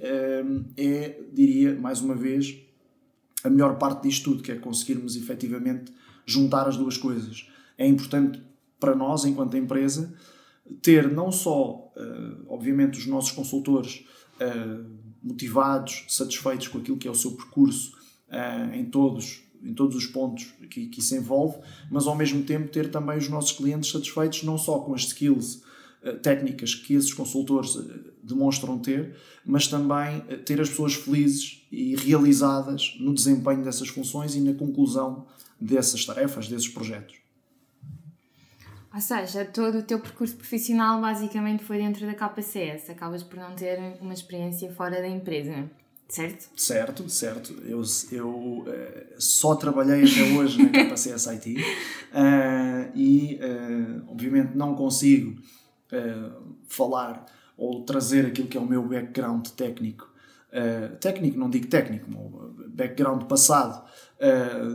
é, 0.76 1.18
diria, 1.32 1.74
mais 1.74 2.02
uma 2.02 2.14
vez, 2.14 2.56
a 3.42 3.48
melhor 3.48 3.78
parte 3.78 4.02
disto 4.02 4.30
tudo, 4.30 4.42
que 4.42 4.52
é 4.52 4.56
conseguirmos 4.56 5.16
efetivamente 5.16 5.90
juntar 6.26 6.68
as 6.68 6.76
duas 6.76 6.98
coisas 6.98 7.48
é 7.78 7.86
importante 7.86 8.42
para 8.78 8.94
nós, 8.94 9.24
enquanto 9.24 9.56
empresa, 9.56 10.12
ter 10.82 11.10
não 11.10 11.32
só, 11.32 11.92
uh, 11.96 12.44
obviamente, 12.48 12.98
os 12.98 13.06
nossos 13.06 13.30
consultores 13.30 14.04
uh, 14.40 14.84
motivados, 15.22 16.04
satisfeitos 16.08 16.68
com 16.68 16.78
aquilo 16.78 16.98
que 16.98 17.08
é 17.08 17.10
o 17.10 17.14
seu 17.14 17.32
percurso 17.32 17.92
uh, 18.28 18.74
em, 18.74 18.84
todos, 18.84 19.42
em 19.62 19.72
todos 19.72 19.96
os 19.96 20.06
pontos 20.06 20.52
que, 20.68 20.86
que 20.86 21.00
isso 21.00 21.14
envolve, 21.14 21.58
mas 21.90 22.06
ao 22.06 22.16
mesmo 22.16 22.42
tempo 22.42 22.68
ter 22.68 22.90
também 22.90 23.16
os 23.16 23.28
nossos 23.28 23.52
clientes 23.52 23.90
satisfeitos 23.90 24.42
não 24.42 24.58
só 24.58 24.80
com 24.80 24.94
as 24.94 25.02
skills 25.02 25.66
técnicas 26.22 26.76
que 26.76 26.94
esses 26.94 27.12
consultores 27.12 27.76
demonstram 28.22 28.78
ter, 28.78 29.16
mas 29.44 29.66
também 29.66 30.20
ter 30.44 30.60
as 30.60 30.68
pessoas 30.68 30.94
felizes 30.94 31.66
e 31.72 31.96
realizadas 31.96 32.96
no 33.00 33.12
desempenho 33.12 33.64
dessas 33.64 33.88
funções 33.88 34.36
e 34.36 34.40
na 34.40 34.54
conclusão 34.54 35.26
dessas 35.60 36.04
tarefas, 36.04 36.46
desses 36.46 36.68
projetos. 36.68 37.16
Ou 38.92 39.00
seja, 39.00 39.44
todo 39.44 39.78
o 39.78 39.82
teu 39.82 40.00
percurso 40.00 40.34
profissional 40.34 41.00
basicamente 41.00 41.62
foi 41.62 41.76
dentro 41.76 42.06
da 42.06 42.14
KPCS. 42.14 42.90
Acabas 42.90 43.22
por 43.22 43.38
não 43.38 43.54
ter 43.54 43.78
uma 44.00 44.14
experiência 44.14 44.72
fora 44.72 45.00
da 45.00 45.08
empresa, 45.08 45.70
certo? 46.08 46.48
Certo, 46.56 47.08
certo. 47.08 47.52
Eu, 47.64 47.82
eu 48.10 48.28
uh, 48.30 48.66
só 49.18 49.54
trabalhei 49.56 50.04
até 50.04 50.22
hoje 50.34 50.62
na 50.62 50.70
KPCS 50.70 51.26
IT 51.28 51.56
uh, 51.56 52.90
e, 52.96 53.38
uh, 53.42 54.10
obviamente, 54.10 54.56
não 54.56 54.74
consigo 54.74 55.40
falar 56.68 57.24
ou 57.56 57.82
trazer 57.82 58.26
aquilo 58.26 58.46
que 58.46 58.58
é 58.58 58.60
o 58.60 58.66
meu 58.66 58.86
background 58.86 59.48
técnico. 59.48 60.06
técnico, 61.00 61.38
não 61.38 61.48
digo 61.48 61.66
técnico, 61.66 62.10
background 62.68 63.22
passado 63.22 63.82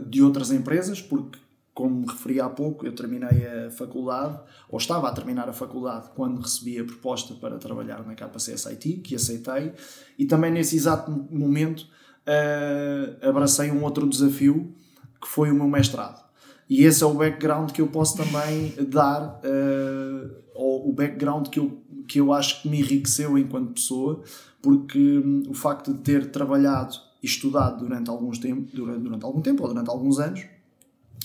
de 0.08 0.20
outras 0.20 0.50
empresas, 0.50 1.00
porque 1.00 1.38
como 1.74 2.02
me 2.02 2.06
referi 2.06 2.40
há 2.40 2.48
pouco, 2.48 2.86
eu 2.86 2.94
terminei 2.94 3.44
a 3.46 3.70
faculdade, 3.70 4.38
ou 4.70 4.78
estava 4.78 5.08
a 5.08 5.12
terminar 5.12 5.48
a 5.48 5.52
faculdade, 5.52 6.08
quando 6.14 6.40
recebi 6.40 6.78
a 6.78 6.84
proposta 6.84 7.34
para 7.34 7.58
trabalhar 7.58 8.06
na 8.06 8.14
KCS 8.14 8.66
IT, 8.66 8.92
que 8.98 9.16
aceitei, 9.16 9.72
e 10.16 10.24
também 10.24 10.52
nesse 10.52 10.76
exato 10.76 11.10
momento 11.10 11.80
uh, 11.80 13.28
abracei 13.28 13.72
um 13.72 13.82
outro 13.82 14.08
desafio, 14.08 14.72
que 15.20 15.26
foi 15.26 15.50
o 15.50 15.54
meu 15.54 15.66
mestrado. 15.66 16.22
E 16.70 16.84
esse 16.84 17.02
é 17.02 17.06
o 17.06 17.12
background 17.12 17.72
que 17.72 17.80
eu 17.80 17.88
posso 17.88 18.16
também 18.16 18.72
dar, 18.88 19.40
uh, 19.44 20.30
ou 20.54 20.88
o 20.88 20.92
background 20.92 21.48
que 21.48 21.58
eu, 21.58 21.82
que 22.06 22.20
eu 22.20 22.32
acho 22.32 22.62
que 22.62 22.68
me 22.68 22.78
enriqueceu 22.78 23.36
enquanto 23.36 23.74
pessoa, 23.74 24.22
porque 24.62 25.18
um, 25.18 25.42
o 25.48 25.54
facto 25.54 25.92
de 25.92 26.00
ter 26.00 26.30
trabalhado 26.30 26.94
e 27.20 27.26
estudado 27.26 27.80
durante, 27.80 28.08
alguns 28.08 28.38
tempo, 28.38 28.70
durante, 28.72 29.00
durante 29.00 29.24
algum 29.24 29.40
tempo, 29.40 29.62
ou 29.62 29.68
durante 29.68 29.90
alguns 29.90 30.20
anos, 30.20 30.53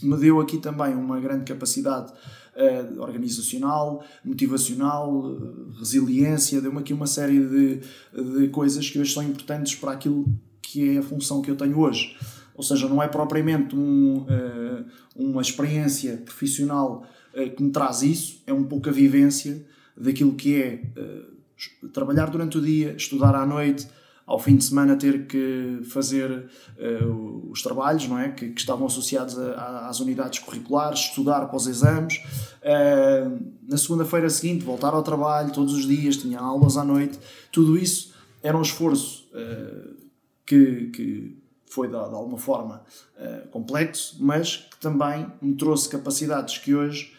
me 0.06 0.18
deu 0.18 0.40
aqui 0.40 0.58
também 0.58 0.96
uma 0.96 1.20
grande 1.20 1.46
capacidade 1.46 2.12
uh, 2.12 3.02
organizacional, 3.02 4.04
motivacional, 4.24 5.14
uh, 5.14 5.72
resiliência, 5.78 6.62
deu-me 6.62 6.80
aqui 6.80 6.94
uma 6.94 7.08
série 7.08 7.40
de, 7.40 7.80
de 8.40 8.48
coisas 8.50 8.90
que 8.90 9.00
hoje 9.00 9.14
são 9.14 9.24
importantes 9.24 9.76
para 9.76 9.92
aquilo 9.92 10.26
que 10.62 10.96
é 10.96 11.00
a 11.00 11.04
função 11.04 11.42
que 11.42 11.50
eu 11.50 11.56
tenho 11.56 11.80
hoje. 11.80 12.16
Ou 12.54 12.64
seja, 12.64 12.90
não 12.90 13.02
é 13.02 13.08
propriamente 13.08 13.76
um, 13.76 14.18
uh, 14.18 14.86
uma 15.16 15.42
experiência 15.42 16.18
profissional 16.18 17.06
que 17.56 17.62
me 17.62 17.70
traz 17.70 18.02
isso, 18.02 18.42
é 18.48 18.52
um 18.52 18.64
pouco 18.64 18.90
a 18.90 18.92
vivência 18.92 19.64
daquilo 19.96 20.34
que 20.34 20.56
é 20.56 20.82
trabalhar 21.94 22.26
durante 22.26 22.58
o 22.58 22.62
dia, 22.62 22.96
estudar 22.98 23.36
à 23.36 23.46
noite, 23.46 23.88
ao 24.30 24.38
fim 24.38 24.56
de 24.56 24.64
semana 24.64 24.96
ter 24.96 25.26
que 25.26 25.82
fazer 25.90 26.48
uh, 26.78 27.50
os 27.50 27.64
trabalhos 27.64 28.08
não 28.08 28.20
é? 28.20 28.30
que, 28.30 28.50
que 28.50 28.60
estavam 28.60 28.86
associados 28.86 29.36
a, 29.40 29.54
a, 29.54 29.90
às 29.90 30.00
unidades 30.00 30.38
curriculares, 30.38 31.00
estudar 31.00 31.48
para 31.48 31.58
os 31.58 31.66
exames. 31.66 32.18
Uh, 32.62 33.44
na 33.68 33.76
segunda-feira 33.76 34.30
seguinte, 34.30 34.64
voltar 34.64 34.94
ao 34.94 35.02
trabalho 35.02 35.52
todos 35.52 35.74
os 35.74 35.88
dias, 35.88 36.16
tinha 36.16 36.40
aulas 36.40 36.78
à 36.78 36.84
noite. 36.84 37.20
Tudo 37.52 37.76
isso 37.76 38.14
era 38.44 38.56
um 38.56 38.62
esforço 38.62 39.28
uh, 39.34 39.96
que, 40.46 40.92
que 40.92 41.36
foi 41.66 41.88
de, 41.88 41.94
de 41.94 42.00
alguma 42.00 42.38
forma 42.38 42.84
complexo, 43.52 44.16
mas 44.20 44.58
que 44.58 44.80
também 44.80 45.28
me 45.42 45.54
trouxe 45.56 45.90
capacidades 45.90 46.58
que 46.58 46.74
hoje 46.74 47.14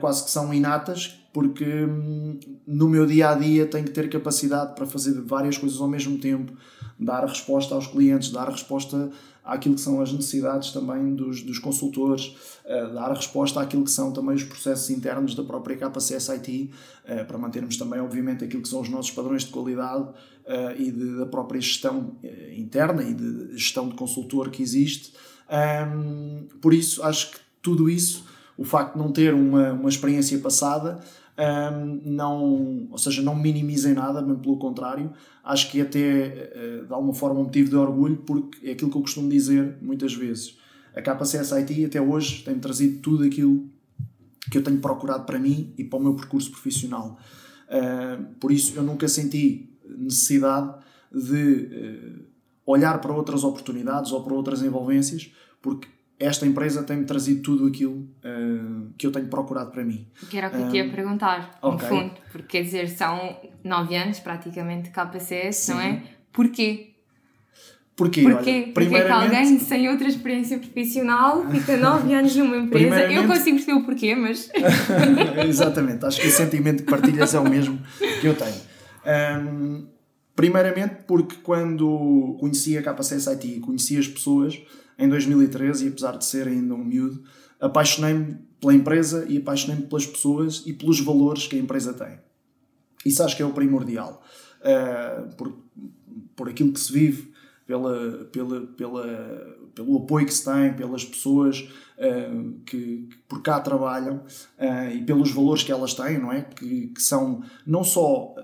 quase 0.00 0.24
que 0.24 0.30
são 0.30 0.52
inatas 0.52 1.18
porque 1.36 1.66
hum, 1.84 2.40
no 2.66 2.88
meu 2.88 3.04
dia 3.04 3.28
a 3.28 3.34
dia 3.34 3.66
tenho 3.66 3.84
que 3.84 3.90
ter 3.90 4.08
capacidade 4.08 4.74
para 4.74 4.86
fazer 4.86 5.20
várias 5.20 5.58
coisas 5.58 5.78
ao 5.82 5.86
mesmo 5.86 6.16
tempo, 6.16 6.50
dar 6.98 7.26
resposta 7.26 7.74
aos 7.74 7.86
clientes, 7.86 8.30
dar 8.30 8.48
resposta 8.48 9.10
àquilo 9.44 9.74
que 9.74 9.82
são 9.82 10.00
as 10.00 10.10
necessidades 10.10 10.72
também 10.72 11.14
dos, 11.14 11.42
dos 11.42 11.58
consultores, 11.58 12.34
uh, 12.64 12.94
dar 12.94 13.12
resposta 13.12 13.60
àquilo 13.60 13.84
que 13.84 13.90
são 13.90 14.14
também 14.14 14.34
os 14.34 14.44
processos 14.44 14.88
internos 14.88 15.34
da 15.34 15.44
própria 15.44 15.76
KCS 15.76 16.30
IT, 16.30 16.70
uh, 17.04 17.26
para 17.26 17.36
mantermos 17.36 17.76
também, 17.76 18.00
obviamente, 18.00 18.42
aquilo 18.42 18.62
que 18.62 18.68
são 18.70 18.80
os 18.80 18.88
nossos 18.88 19.10
padrões 19.10 19.44
de 19.44 19.50
qualidade 19.50 20.04
uh, 20.04 20.80
e 20.80 20.90
de, 20.90 21.18
da 21.18 21.26
própria 21.26 21.60
gestão 21.60 22.16
interna 22.56 23.02
e 23.02 23.12
de 23.12 23.58
gestão 23.58 23.90
de 23.90 23.94
consultor 23.94 24.48
que 24.48 24.62
existe. 24.62 25.12
Um, 25.52 26.48
por 26.62 26.72
isso, 26.72 27.02
acho 27.02 27.32
que 27.32 27.38
tudo 27.60 27.90
isso, 27.90 28.24
o 28.56 28.64
facto 28.64 28.94
de 28.94 28.98
não 28.98 29.12
ter 29.12 29.34
uma, 29.34 29.72
uma 29.72 29.88
experiência 29.90 30.38
passada, 30.38 30.98
um, 31.38 32.00
não, 32.04 32.88
ou 32.90 32.98
seja, 32.98 33.20
não 33.20 33.34
minimizem 33.34 33.94
nada, 33.94 34.22
mas 34.22 34.38
pelo 34.40 34.58
contrário, 34.58 35.12
acho 35.44 35.70
que 35.70 35.80
até 35.80 36.52
uh, 36.54 36.86
de 36.86 36.92
alguma 36.92 37.12
forma 37.12 37.40
um 37.40 37.44
motivo 37.44 37.68
de 37.68 37.76
orgulho, 37.76 38.16
porque 38.18 38.66
é 38.66 38.72
aquilo 38.72 38.90
que 38.90 38.96
eu 38.96 39.02
costumo 39.02 39.28
dizer 39.28 39.76
muitas 39.82 40.14
vezes. 40.14 40.56
A 40.94 41.02
KCS 41.02 41.52
IT 41.52 41.84
até 41.84 42.00
hoje 42.00 42.42
tem-me 42.42 42.60
trazido 42.60 43.00
tudo 43.00 43.24
aquilo 43.24 43.68
que 44.50 44.56
eu 44.56 44.62
tenho 44.62 44.78
procurado 44.80 45.24
para 45.24 45.38
mim 45.38 45.74
e 45.76 45.84
para 45.84 45.98
o 45.98 46.02
meu 46.02 46.14
percurso 46.14 46.50
profissional. 46.50 47.18
Uh, 47.68 48.24
por 48.40 48.50
isso 48.50 48.72
eu 48.76 48.82
nunca 48.82 49.06
senti 49.06 49.70
necessidade 49.86 50.74
de 51.12 51.34
uh, 51.34 52.24
olhar 52.64 52.98
para 53.00 53.12
outras 53.12 53.44
oportunidades 53.44 54.10
ou 54.10 54.22
para 54.22 54.32
outras 54.32 54.62
envolvências, 54.62 55.30
porque 55.60 55.88
esta 56.18 56.46
empresa 56.46 56.82
tem-me 56.82 57.04
trazido 57.04 57.42
tudo 57.42 57.66
aquilo 57.66 58.08
uh, 58.24 58.90
que 58.96 59.06
eu 59.06 59.12
tenho 59.12 59.28
procurado 59.28 59.70
para 59.70 59.84
mim. 59.84 60.06
Que 60.30 60.38
era 60.38 60.48
o 60.48 60.50
que 60.50 60.56
eu 60.56 60.68
te 60.70 60.76
ia 60.76 60.90
perguntar, 60.90 61.58
okay. 61.60 61.70
no 61.70 61.78
fundo, 61.78 62.14
porque 62.32 62.58
quer 62.58 62.62
dizer, 62.64 62.88
são 62.88 63.36
nove 63.62 63.94
anos 63.94 64.18
praticamente 64.20 64.84
de 64.84 64.90
KPCS, 64.90 65.56
Sim. 65.56 65.72
não 65.72 65.80
é? 65.80 66.02
Porquê? 66.32 66.96
Porquê? 67.96 68.22
Porquê? 68.22 68.50
Olha, 68.50 68.72
Porque 68.72 68.94
é 68.94 69.04
que 69.04 69.10
alguém 69.10 69.58
sem 69.58 69.88
outra 69.88 70.06
experiência 70.06 70.58
profissional 70.58 71.50
fica 71.50 71.78
nove 71.78 72.12
anos 72.12 72.36
numa 72.36 72.56
empresa. 72.58 73.10
Eu 73.10 73.26
consigo 73.26 73.56
perceber 73.56 73.72
o 73.72 73.84
porquê, 73.84 74.14
mas. 74.14 74.50
Exatamente, 75.48 76.04
acho 76.04 76.20
que 76.20 76.28
o 76.28 76.30
sentimento 76.30 76.82
que 76.82 76.90
partilhas 76.90 77.34
é 77.34 77.40
o 77.40 77.48
mesmo 77.48 77.78
que 78.20 78.26
eu 78.26 78.34
tenho. 78.34 78.60
Um, 79.06 79.86
primeiramente, 80.34 80.96
porque 81.06 81.36
quando 81.42 82.36
conheci 82.38 82.76
a 82.76 82.82
KPCS 82.82 83.28
IT, 83.28 83.60
conheci 83.60 83.98
as 83.98 84.08
pessoas 84.08 84.60
em 84.98 85.08
2013 85.08 85.84
e 85.84 85.88
apesar 85.88 86.16
de 86.16 86.24
ser 86.24 86.48
ainda 86.48 86.74
um 86.74 86.84
miúdo, 86.84 87.22
apaixonei-me 87.60 88.38
pela 88.60 88.74
empresa 88.74 89.26
e 89.28 89.38
apaixonei-me 89.38 89.86
pelas 89.86 90.06
pessoas 90.06 90.62
e 90.66 90.72
pelos 90.72 91.00
valores 91.00 91.46
que 91.46 91.56
a 91.56 91.58
empresa 91.58 91.92
tem. 91.92 92.18
Isso 93.04 93.22
acho 93.22 93.36
que 93.36 93.42
é 93.42 93.46
o 93.46 93.52
primordial. 93.52 94.22
Uh, 94.60 95.34
por, 95.36 95.56
por 96.34 96.48
aquilo 96.48 96.72
que 96.72 96.80
se 96.80 96.92
vive, 96.92 97.32
pela, 97.66 98.24
pela, 98.32 98.60
pela, 98.60 99.58
pelo 99.74 99.96
apoio 99.98 100.26
que 100.26 100.34
se 100.34 100.44
tem, 100.44 100.74
pelas 100.74 101.04
pessoas 101.04 101.68
uh, 101.98 102.52
que, 102.64 103.06
que, 103.08 103.16
por 103.28 103.42
cá 103.42 103.60
trabalham 103.60 104.24
uh, 104.58 104.90
e 104.92 105.04
pelos 105.04 105.30
valores 105.30 105.62
que 105.62 105.72
elas 105.72 105.94
têm, 105.94 106.18
não 106.18 106.32
é? 106.32 106.42
Que, 106.42 106.88
que 106.88 107.02
são 107.02 107.42
não 107.66 107.84
só 107.84 108.34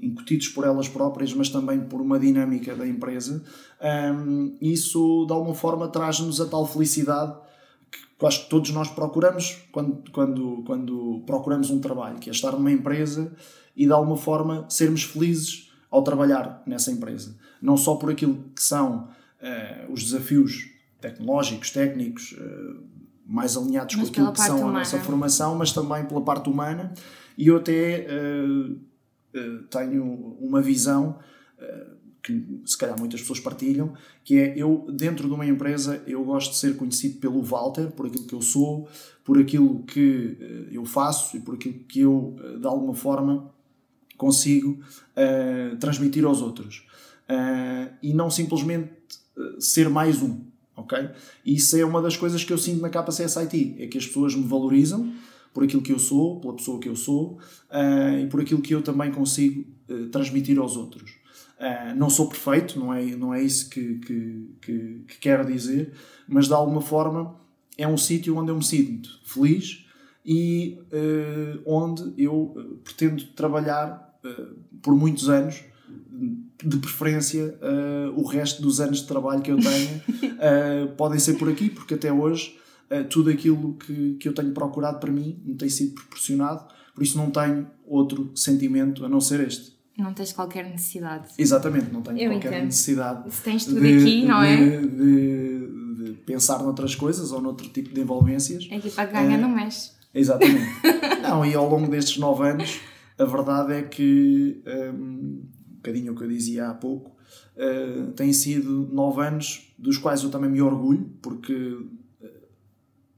incutidos 0.00 0.48
por 0.48 0.64
elas 0.64 0.88
próprias, 0.88 1.32
mas 1.32 1.48
também 1.48 1.80
por 1.80 2.00
uma 2.00 2.18
dinâmica 2.18 2.74
da 2.74 2.86
empresa, 2.86 3.42
um, 4.14 4.56
isso 4.60 5.24
de 5.26 5.32
alguma 5.32 5.54
forma 5.54 5.88
traz-nos 5.88 6.40
a 6.40 6.46
tal 6.46 6.66
felicidade 6.66 7.34
que 8.18 8.26
acho 8.26 8.44
que 8.44 8.50
todos 8.50 8.70
nós 8.70 8.88
procuramos 8.88 9.58
quando, 9.70 10.02
quando, 10.10 10.62
quando 10.66 11.22
procuramos 11.26 11.70
um 11.70 11.80
trabalho, 11.80 12.18
que 12.18 12.30
é 12.30 12.32
estar 12.32 12.52
numa 12.52 12.72
empresa 12.72 13.32
e 13.76 13.84
de 13.84 13.92
alguma 13.92 14.16
forma 14.16 14.66
sermos 14.70 15.02
felizes 15.02 15.70
ao 15.90 16.02
trabalhar 16.02 16.62
nessa 16.66 16.90
empresa. 16.90 17.36
Não 17.60 17.76
só 17.76 17.96
por 17.96 18.10
aquilo 18.10 18.44
que 18.54 18.62
são 18.62 19.08
uh, 19.40 19.92
os 19.92 20.02
desafios 20.04 20.70
tecnológicos, 21.00 21.70
técnicos, 21.70 22.32
uh, 22.32 22.82
mais 23.26 23.56
alinhados 23.56 23.94
mas 23.96 24.08
com 24.08 24.12
aquilo 24.12 24.32
que 24.32 24.40
são 24.40 24.60
humana. 24.60 24.76
a 24.76 24.78
nossa 24.78 25.00
formação, 25.00 25.54
mas 25.54 25.72
também 25.72 26.04
pela 26.06 26.22
parte 26.22 26.48
humana. 26.48 26.92
E 27.36 27.48
eu 27.48 27.56
até 27.56 28.06
uh, 28.08 28.78
tenho 29.70 30.04
uma 30.40 30.60
visão 30.60 31.18
uh, 31.58 31.96
que 32.22 32.60
se 32.64 32.76
calhar 32.76 32.98
muitas 32.98 33.20
pessoas 33.20 33.38
partilham, 33.38 33.94
que 34.24 34.38
é 34.38 34.54
eu 34.56 34.86
dentro 34.90 35.28
de 35.28 35.34
uma 35.34 35.46
empresa 35.46 36.02
eu 36.06 36.24
gosto 36.24 36.50
de 36.52 36.58
ser 36.58 36.76
conhecido 36.76 37.18
pelo 37.18 37.42
Walter, 37.42 37.90
por 37.90 38.06
aquilo 38.06 38.26
que 38.26 38.34
eu 38.34 38.42
sou, 38.42 38.88
por 39.24 39.38
aquilo 39.38 39.82
que 39.84 40.36
uh, 40.40 40.74
eu 40.74 40.84
faço 40.84 41.36
e 41.36 41.40
por 41.40 41.54
aquilo 41.54 41.80
que 41.88 42.00
eu 42.00 42.36
de 42.60 42.66
alguma 42.66 42.94
forma 42.94 43.54
consigo 44.16 44.80
transmitir 45.78 46.24
aos 46.24 46.40
outros 46.40 46.86
e 48.02 48.14
não 48.14 48.30
simplesmente 48.30 48.90
ser 49.58 49.90
mais 49.90 50.22
um, 50.22 50.40
ok? 50.74 51.10
Isso 51.44 51.76
é 51.76 51.84
uma 51.84 52.00
das 52.00 52.16
coisas 52.16 52.42
que 52.42 52.50
eu 52.50 52.56
sinto 52.56 52.80
na 52.80 52.88
KCS 52.88 53.36
IT, 53.36 53.76
é 53.78 53.86
que 53.86 53.98
as 53.98 54.06
pessoas 54.06 54.34
me 54.34 54.44
valorizam 54.44 55.12
por 55.56 55.64
aquilo 55.64 55.80
que 55.80 55.90
eu 55.90 55.98
sou, 55.98 56.38
pela 56.38 56.52
pessoa 56.52 56.78
que 56.78 56.86
eu 56.86 56.94
sou 56.94 57.38
uh, 57.70 58.18
e 58.20 58.26
por 58.26 58.42
aquilo 58.42 58.60
que 58.60 58.74
eu 58.74 58.82
também 58.82 59.10
consigo 59.10 59.64
uh, 59.88 60.06
transmitir 60.08 60.58
aos 60.58 60.76
outros. 60.76 61.12
Uh, 61.58 61.96
não 61.96 62.10
sou 62.10 62.28
perfeito, 62.28 62.78
não 62.78 62.92
é, 62.92 63.02
não 63.16 63.32
é 63.32 63.42
isso 63.42 63.70
que, 63.70 63.94
que, 64.00 64.50
que, 64.60 65.04
que 65.08 65.18
quero 65.18 65.50
dizer, 65.50 65.94
mas 66.28 66.46
de 66.46 66.52
alguma 66.52 66.82
forma 66.82 67.40
é 67.78 67.88
um 67.88 67.96
sítio 67.96 68.36
onde 68.36 68.50
eu 68.50 68.56
me 68.56 68.62
sinto 68.62 69.08
feliz 69.24 69.86
e 70.26 70.78
onde 71.64 72.12
eu 72.18 72.80
pretendo 72.84 73.24
trabalhar 73.28 74.18
por 74.82 74.94
muitos 74.94 75.30
anos 75.30 75.62
de 76.62 76.76
preferência 76.78 77.58
uh, 77.62 78.20
o 78.20 78.26
resto 78.26 78.60
dos 78.60 78.80
anos 78.80 79.00
de 79.00 79.06
trabalho 79.06 79.40
que 79.40 79.52
eu 79.52 79.58
tenho 79.58 79.96
uh, 79.96 80.88
podem 80.96 81.18
ser 81.18 81.34
por 81.34 81.48
aqui, 81.48 81.70
porque 81.70 81.94
até 81.94 82.12
hoje 82.12 82.58
uh, 82.90 83.04
tudo 83.08 83.30
aquilo 83.30 83.74
que, 83.74 84.14
que 84.14 84.28
eu 84.28 84.32
tenho 84.32 84.52
procurado 84.52 84.98
para 84.98 85.10
mim 85.10 85.40
me 85.44 85.54
tem 85.54 85.68
sido 85.68 85.94
proporcionado, 85.94 86.66
por 86.94 87.02
isso 87.02 87.16
não 87.16 87.30
tenho 87.30 87.66
outro 87.86 88.30
sentimento 88.34 89.04
a 89.04 89.08
não 89.08 89.20
ser 89.20 89.40
este. 89.40 89.76
Não 89.96 90.12
tens 90.12 90.32
qualquer 90.32 90.68
necessidade. 90.68 91.28
Exatamente, 91.38 91.90
não 91.90 92.02
tenho 92.02 92.18
eu 92.18 92.30
qualquer 92.30 92.48
entendo. 92.48 92.64
necessidade. 92.66 93.32
Se 93.32 93.42
tens 93.42 93.64
tudo 93.64 93.80
de, 93.80 93.96
aqui, 93.96 94.26
não 94.26 94.42
é? 94.42 94.56
De, 94.56 94.86
de, 94.88 96.04
de, 96.04 96.12
pensar 96.26 96.62
noutras 96.62 96.94
coisas 96.94 97.32
ou 97.32 97.40
noutro 97.40 97.68
tipo 97.68 97.94
de 97.94 98.00
envolvências. 98.00 98.68
A 98.70 98.76
equipa 98.76 99.06
que 99.06 99.12
ganha 99.12 99.38
uh, 99.38 99.40
não 99.40 99.48
mexe. 99.48 99.92
Exatamente. 100.14 100.66
não, 101.22 101.44
e 101.46 101.54
ao 101.54 101.68
longo 101.68 101.90
destes 101.90 102.18
nove 102.18 102.46
anos, 102.46 102.80
a 103.18 103.24
verdade 103.24 103.72
é 103.72 103.82
que, 103.82 104.62
um, 104.66 104.90
um 104.92 105.42
bocadinho 105.76 106.12
o 106.12 106.16
que 106.16 106.24
eu 106.24 106.28
dizia 106.28 106.68
há 106.68 106.74
pouco, 106.74 107.16
uh, 107.56 108.12
têm 108.12 108.32
sido 108.34 108.90
nove 108.92 109.22
anos 109.22 109.72
dos 109.78 109.96
quais 109.96 110.22
eu 110.22 110.30
também 110.30 110.50
me 110.50 110.60
orgulho, 110.60 111.10
porque 111.22 111.78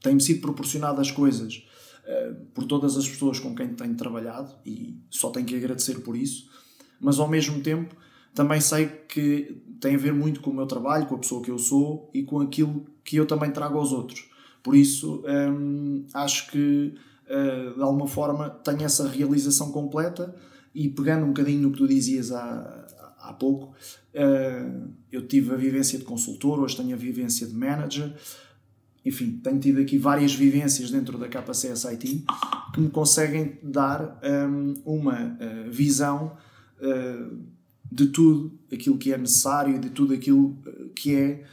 têm-me 0.02 0.20
sido 0.20 0.40
proporcionadas 0.40 1.10
coisas 1.10 1.64
uh, 2.04 2.34
por 2.54 2.64
todas 2.64 2.96
as 2.96 3.08
pessoas 3.08 3.38
com 3.38 3.54
quem 3.54 3.68
tenho 3.74 3.94
trabalhado 3.94 4.54
e 4.64 4.96
só 5.10 5.30
tenho 5.30 5.46
que 5.46 5.56
agradecer 5.56 6.00
por 6.00 6.16
isso, 6.16 6.48
mas 7.00 7.18
ao 7.18 7.28
mesmo 7.28 7.60
tempo 7.62 7.94
também 8.34 8.60
sei 8.60 8.86
que 8.86 9.60
tem 9.80 9.94
a 9.94 9.98
ver 9.98 10.12
muito 10.12 10.40
com 10.40 10.50
o 10.50 10.54
meu 10.54 10.66
trabalho, 10.66 11.06
com 11.06 11.14
a 11.14 11.18
pessoa 11.18 11.42
que 11.42 11.50
eu 11.50 11.58
sou 11.58 12.10
e 12.14 12.22
com 12.22 12.40
aquilo 12.40 12.86
que 13.04 13.16
eu 13.16 13.26
também 13.26 13.50
trago 13.50 13.78
aos 13.78 13.92
outros. 13.92 14.28
Por 14.62 14.76
isso, 14.76 15.24
um, 15.26 16.04
acho 16.12 16.50
que 16.50 16.94
uh, 17.26 17.74
de 17.74 17.82
alguma 17.82 18.06
forma 18.06 18.50
tenho 18.50 18.82
essa 18.84 19.08
realização 19.08 19.72
completa 19.72 20.34
e 20.74 20.88
pegando 20.88 21.24
um 21.24 21.28
bocadinho 21.28 21.62
no 21.62 21.72
que 21.72 21.78
tu 21.78 21.88
dizias 21.88 22.32
há, 22.32 22.86
há 23.20 23.32
pouco, 23.32 23.72
uh, 24.14 24.88
eu 25.10 25.26
tive 25.26 25.52
a 25.52 25.56
vivência 25.56 25.98
de 25.98 26.04
consultor, 26.04 26.60
hoje 26.60 26.76
tenho 26.76 26.94
a 26.94 26.98
vivência 26.98 27.46
de 27.46 27.54
manager 27.54 28.14
enfim, 29.04 29.40
tenho 29.42 29.58
tido 29.58 29.80
aqui 29.80 29.96
várias 29.98 30.34
vivências 30.34 30.90
dentro 30.90 31.16
da 31.18 31.28
KCS 31.28 31.86
IT 31.86 32.24
que 32.74 32.80
me 32.80 32.90
conseguem 32.90 33.58
dar 33.62 34.20
um, 34.22 34.74
uma 34.84 35.14
uh, 35.14 35.70
visão 35.70 36.36
uh, 36.80 37.38
de 37.90 38.06
tudo 38.08 38.58
aquilo 38.72 38.98
que 38.98 39.12
é 39.12 39.18
necessário 39.18 39.76
e 39.76 39.78
de 39.78 39.90
tudo 39.90 40.12
aquilo 40.12 40.58
uh, 40.66 40.88
que 40.94 41.14
é 41.14 41.44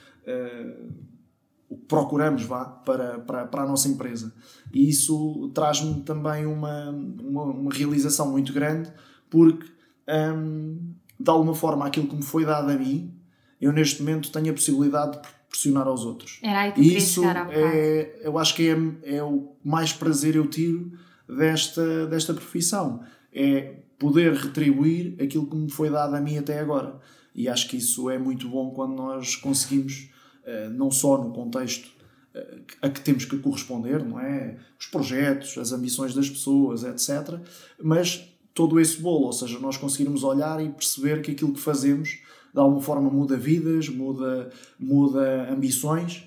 o 1.69 1.77
que 1.77 1.85
procuramos 1.85 2.43
vá, 2.43 2.65
para, 2.65 3.19
para, 3.19 3.45
para 3.45 3.63
a 3.63 3.67
nossa 3.67 3.87
empresa. 3.87 4.33
E 4.73 4.89
isso 4.89 5.51
traz-me 5.53 6.01
também 6.01 6.45
uma, 6.45 6.89
uma, 6.89 7.43
uma, 7.43 7.71
realização 7.71 8.31
muito 8.31 8.51
grande, 8.51 8.91
porque 9.29 9.67
um, 10.07 10.93
de 11.19 11.29
alguma 11.29 11.53
forma 11.53 11.85
aquilo 11.85 12.07
que 12.07 12.15
me 12.15 12.23
foi 12.23 12.43
dado 12.43 12.71
a 12.71 12.75
mim, 12.75 13.13
eu 13.59 13.71
neste 13.71 14.01
momento 14.01 14.31
tenho 14.31 14.49
a 14.51 14.53
possibilidade 14.53 15.13
de 15.13 15.27
proporcionar 15.55 15.87
aos 15.87 16.03
outros. 16.05 16.39
Era 16.41 16.61
aí 16.61 16.71
que 16.71 16.81
e 16.81 16.97
isso 16.97 17.23
é, 17.25 18.19
eu 18.21 18.37
acho 18.37 18.55
que 18.55 18.69
é, 18.69 19.15
é 19.15 19.23
o 19.23 19.53
mais 19.63 19.93
prazer 19.93 20.35
eu 20.35 20.47
tiro 20.47 20.91
desta, 21.27 22.05
desta 22.07 22.33
profissão. 22.33 23.01
É 23.33 23.79
poder 23.97 24.33
retribuir 24.33 25.15
aquilo 25.21 25.47
que 25.47 25.55
me 25.55 25.71
foi 25.71 25.89
dado 25.89 26.15
a 26.15 26.21
mim 26.21 26.37
até 26.37 26.59
agora. 26.59 26.99
E 27.33 27.47
acho 27.47 27.67
que 27.69 27.77
isso 27.77 28.09
é 28.09 28.17
muito 28.17 28.47
bom 28.49 28.71
quando 28.71 28.95
nós 28.95 29.35
conseguimos, 29.35 30.09
eh, 30.45 30.69
não 30.69 30.91
só 30.91 31.17
no 31.21 31.31
contexto 31.31 31.89
eh, 32.33 32.59
a 32.81 32.89
que 32.89 33.01
temos 33.01 33.25
que 33.25 33.37
corresponder, 33.37 34.03
não 34.03 34.19
é? 34.19 34.57
Os 34.79 34.87
projetos, 34.87 35.57
as 35.57 35.71
ambições 35.71 36.13
das 36.13 36.29
pessoas, 36.29 36.83
etc. 36.83 37.39
Mas 37.81 38.29
todo 38.53 38.79
esse 38.79 39.01
bolo, 39.01 39.25
ou 39.25 39.33
seja, 39.33 39.59
nós 39.59 39.75
conseguirmos 39.75 40.23
olhar 40.23 40.63
e 40.63 40.69
perceber 40.69 41.21
que 41.21 41.31
aquilo 41.31 41.53
que 41.53 41.59
fazemos 41.59 42.19
de 42.55 42.61
alguma 42.61 42.79
forma 42.79 43.09
muda 43.09 43.35
vidas, 43.35 43.89
muda, 43.89 44.49
muda 44.79 45.51
ambições 45.51 46.23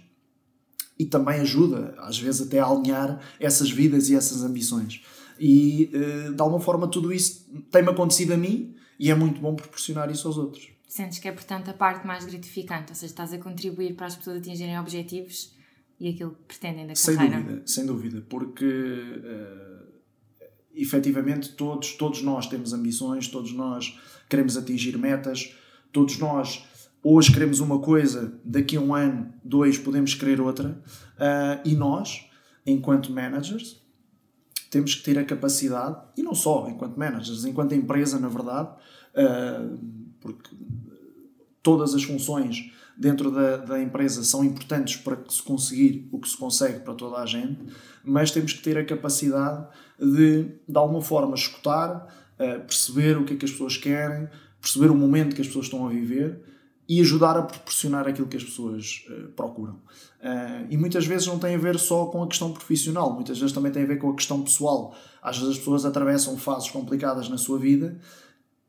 e 0.99 1.06
também 1.06 1.40
ajuda, 1.40 1.94
às 1.99 2.18
vezes, 2.18 2.42
até 2.42 2.58
a 2.58 2.66
alinhar 2.66 3.18
essas 3.40 3.70
vidas 3.70 4.11
e 4.11 4.14
essas 4.14 4.44
ambições. 4.44 5.02
E 5.40 5.88
eh, 5.90 6.30
de 6.32 6.42
alguma 6.42 6.61
forma 6.61 6.87
tudo 6.87 7.12
isso 7.14 7.49
tem-me 7.70 7.88
acontecido 7.88 8.32
a 8.32 8.37
mim 8.37 8.75
e 8.99 9.11
é 9.11 9.14
muito 9.14 9.40
bom 9.40 9.54
proporcionar 9.54 10.11
isso 10.11 10.28
aos 10.28 10.37
outros. 10.37 10.68
Sentes 10.87 11.18
que 11.18 11.28
é, 11.28 11.32
portanto, 11.32 11.70
a 11.70 11.73
parte 11.73 12.06
mais 12.06 12.26
gratificante, 12.26 12.90
ou 12.90 12.94
seja, 12.94 13.12
estás 13.12 13.32
a 13.32 13.38
contribuir 13.38 13.94
para 13.94 14.06
as 14.06 14.16
pessoas 14.16 14.37
atingirem 14.38 14.78
objetivos 14.78 15.54
e 15.99 16.11
aquilo 16.11 16.32
que 16.32 16.58
pretendem 16.58 16.87
da 16.87 16.94
sem 16.94 17.16
carreira. 17.16 17.37
Sem 17.37 17.47
dúvida, 17.47 17.66
sem 17.66 17.87
dúvida, 17.87 18.26
porque 18.28 18.66
uh, 18.66 19.87
efetivamente 20.75 21.54
todos, 21.54 21.92
todos 21.92 22.20
nós 22.23 22.47
temos 22.49 22.75
ambições, 22.75 23.28
todos 23.28 23.52
nós 23.52 23.99
queremos 24.28 24.56
atingir 24.56 24.99
metas, 24.99 25.54
todos 25.92 26.18
nós 26.18 26.64
hoje 27.02 27.33
queremos 27.33 27.61
uma 27.61 27.78
coisa, 27.78 28.38
daqui 28.45 28.76
a 28.76 28.80
um 28.80 28.95
ano, 28.95 29.33
dois, 29.42 29.78
podemos 29.78 30.14
querer 30.14 30.40
outra, 30.40 30.71
uh, 30.71 31.61
e 31.64 31.75
nós, 31.75 32.28
enquanto 32.66 33.12
managers, 33.12 33.80
temos 34.71 34.95
que 34.95 35.02
ter 35.02 35.18
a 35.18 35.25
capacidade, 35.25 35.97
e 36.16 36.23
não 36.23 36.35
só 36.35 36.68
enquanto 36.68 36.99
managers, 36.99 37.45
enquanto 37.45 37.75
empresa, 37.75 38.18
na 38.18 38.28
verdade, 38.28 38.68
uh, 39.14 39.78
porque 40.21 40.50
todas 41.62 41.95
as 41.95 42.02
funções 42.02 42.71
dentro 42.97 43.30
da, 43.30 43.59
da 43.59 43.80
empresa 43.80 44.25
são 44.25 44.45
importantes 44.45 44.97
para 44.97 45.18
se 45.28 45.42
conseguir 45.42 46.09
o 46.11 46.18
que 46.18 46.28
se 46.28 46.37
consegue 46.37 46.80
para 46.80 46.95
toda 46.95 47.18
a 47.18 47.26
gente, 47.26 47.59
mas 48.04 48.30
temos 48.30 48.52
que 48.52 48.62
ter 48.62 48.76
a 48.76 48.85
capacidade 48.85 49.66
de, 49.99 50.45
de 50.68 50.76
alguma 50.76 51.00
forma, 51.00 51.35
escutar, 51.35 52.07
uh, 52.35 52.61
perceber 52.61 53.16
o 53.16 53.25
que 53.25 53.35
é 53.35 53.37
que 53.37 53.45
as 53.45 53.52
pessoas 53.52 53.76
querem, 53.76 54.28
perceber 54.68 54.90
o 54.90 54.94
momento 54.94 55.34
que 55.34 55.40
as 55.40 55.46
pessoas 55.46 55.66
estão 55.66 55.87
a 55.87 55.88
viver 55.88 56.40
e 56.87 57.00
ajudar 57.00 57.37
a 57.37 57.42
proporcionar 57.42 58.06
aquilo 58.06 58.28
que 58.28 58.37
as 58.37 58.44
pessoas 58.44 59.04
uh, 59.08 59.28
procuram. 59.32 59.75
Uh, 59.75 60.66
e 60.70 60.76
muitas 60.76 61.06
vezes 61.06 61.26
não 61.26 61.38
tem 61.38 61.54
a 61.54 61.58
ver 61.58 61.78
só 61.78 62.06
com 62.06 62.22
a 62.22 62.26
questão 62.26 62.52
profissional, 62.52 63.12
muitas 63.14 63.38
vezes 63.38 63.54
também 63.54 63.72
tem 63.72 63.82
a 63.82 63.87
ver 63.87 63.98
com 63.98 64.10
a 64.10 64.14
questão 64.14 64.42
pessoal. 64.42 64.94
Às 65.22 65.38
vezes 65.38 65.52
as 65.52 65.58
pessoas 65.58 65.84
atravessam 65.84 66.37
fases 66.37 66.70
complicadas 66.70 67.28
na 67.28 67.38
sua 67.38 67.58
vida 67.58 67.98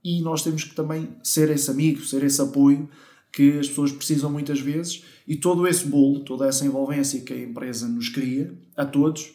e 0.03 0.21
nós 0.21 0.41
temos 0.41 0.63
que 0.63 0.73
também 0.73 1.09
ser 1.21 1.49
esse 1.49 1.69
amigo, 1.69 2.01
ser 2.01 2.23
esse 2.23 2.41
apoio 2.41 2.89
que 3.31 3.59
as 3.59 3.67
pessoas 3.67 3.91
precisam 3.91 4.29
muitas 4.29 4.59
vezes 4.59 5.03
e 5.27 5.35
todo 5.35 5.67
esse 5.67 5.85
bolo, 5.85 6.21
toda 6.21 6.47
essa 6.47 6.65
envolvência 6.65 7.21
que 7.21 7.33
a 7.33 7.39
empresa 7.41 7.87
nos 7.87 8.09
cria, 8.09 8.53
a 8.75 8.85
todos, 8.85 9.33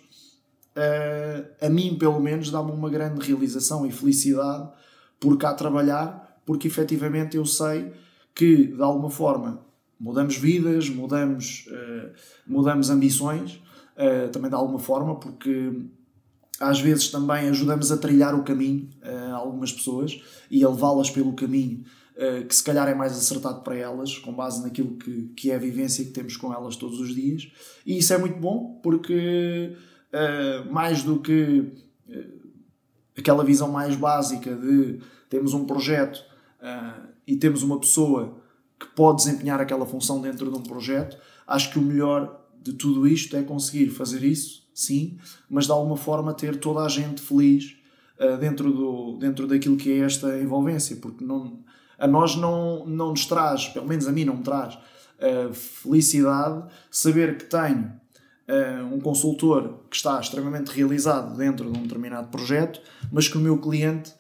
uh, 0.77 1.47
a 1.61 1.69
mim 1.69 1.97
pelo 1.97 2.21
menos 2.21 2.51
dá-me 2.51 2.73
uma 2.73 2.91
grande 2.91 3.27
realização 3.27 3.87
e 3.87 3.93
felicidade 3.93 4.69
por 5.19 5.39
cá 5.39 5.55
trabalhar, 5.55 6.24
porque 6.45 6.69
efetivamente 6.69 7.37
eu 7.37 7.45
sei 7.45 7.93
que 8.35 8.67
de 8.67 8.83
alguma 8.83 9.11
forma 9.11 9.65
mudamos 9.99 10.37
vidas, 10.37 10.89
mudamos, 10.89 11.67
uh, 11.69 12.11
mudamos 12.47 12.91
ambições, 12.91 13.63
uh, 13.97 14.31
também 14.31 14.51
de 14.51 14.57
alguma 14.57 14.79
forma, 14.79 15.19
porque 15.19 15.73
às 16.61 16.81
vezes 16.81 17.09
também 17.11 17.49
ajudamos 17.49 17.91
a 17.91 17.97
trilhar 17.97 18.35
o 18.35 18.45
caminho 18.45 18.89
a 19.03 19.35
algumas 19.35 19.73
pessoas 19.73 20.21
e 20.51 20.65
a 20.65 20.69
levá-las 20.69 21.11
pelo 21.11 21.33
caminho 21.33 21.85
que 22.49 22.55
se 22.55 22.63
calhar 22.63 22.89
é 22.89 22.95
mais 22.95 23.13
acertado 23.13 23.63
para 23.63 23.75
elas, 23.77 24.19
com 24.19 24.33
base 24.33 24.63
naquilo 24.63 24.97
que, 24.97 25.25
que 25.37 25.51
é 25.51 25.57
a 25.57 25.59
vivência 25.59 26.05
que 26.05 26.13
temos 26.13 26.37
com 26.37 26.55
elas 26.55 26.77
todos 26.77 27.01
os 27.01 27.13
dias. 27.13 27.51
E 27.85 27.99
isso 27.99 28.13
é 28.13 28.19
muito 28.19 28.39
bom 28.39 28.79
porque, 28.83 29.77
uh, 30.13 30.73
mais 30.73 31.03
do 31.03 31.19
que 31.19 31.73
uh, 32.09 32.49
aquela 33.19 33.45
visão 33.45 33.71
mais 33.71 33.97
básica 33.97 34.55
de 34.55 35.01
temos 35.29 35.55
um 35.55 35.65
projeto 35.65 36.25
e 37.27 37.37
temos 37.37 37.63
uma 37.63 37.79
pessoa 37.79 38.39
que 38.79 38.87
pode 38.95 39.25
desempenhar 39.25 39.61
aquela 39.61 39.87
função 39.87 40.21
dentro 40.21 40.51
de 40.51 40.57
um 40.57 40.63
projeto, 40.63 41.17
acho 41.47 41.71
que 41.71 41.79
o 41.79 41.83
melhor 41.83 42.45
de 42.63 42.73
tudo 42.73 43.07
isto 43.07 43.37
é 43.37 43.43
conseguir 43.43 43.91
fazer 43.91 44.23
isso, 44.25 44.67
sim, 44.75 45.19
mas 45.49 45.67
de 45.67 45.73
alguma 45.73 45.97
forma 45.97 46.33
ter 46.33 46.57
toda 46.57 46.81
a 46.81 46.89
gente 46.89 47.21
feliz 47.21 47.77
uh, 48.19 48.39
dentro, 48.39 48.73
do, 48.73 49.17
dentro 49.19 49.47
daquilo 49.47 49.77
que 49.77 49.93
é 49.93 49.99
esta 49.99 50.39
envolvência, 50.41 50.97
porque 50.97 51.23
não, 51.23 51.59
a 51.99 52.07
nós 52.07 52.37
não, 52.37 52.87
não 52.87 53.11
nos 53.11 53.27
traz, 53.27 53.69
pelo 53.69 53.87
menos 53.87 54.09
a 54.09 54.13
mim 54.13 54.25
não 54.25 54.39
me 54.39 54.43
traz, 54.43 54.75
uh, 54.75 55.53
felicidade 55.53 56.65
saber 56.91 57.37
que 57.37 57.45
tenho 57.45 57.93
uh, 58.49 58.95
um 58.95 59.01
consultor 59.01 59.81
que 59.91 59.97
está 59.97 60.19
extremamente 60.19 60.69
realizado 60.69 61.37
dentro 61.37 61.71
de 61.71 61.79
um 61.79 61.83
determinado 61.83 62.29
projeto, 62.29 62.81
mas 63.13 63.29
que 63.29 63.37
o 63.37 63.41
meu 63.41 63.59
cliente 63.59 64.13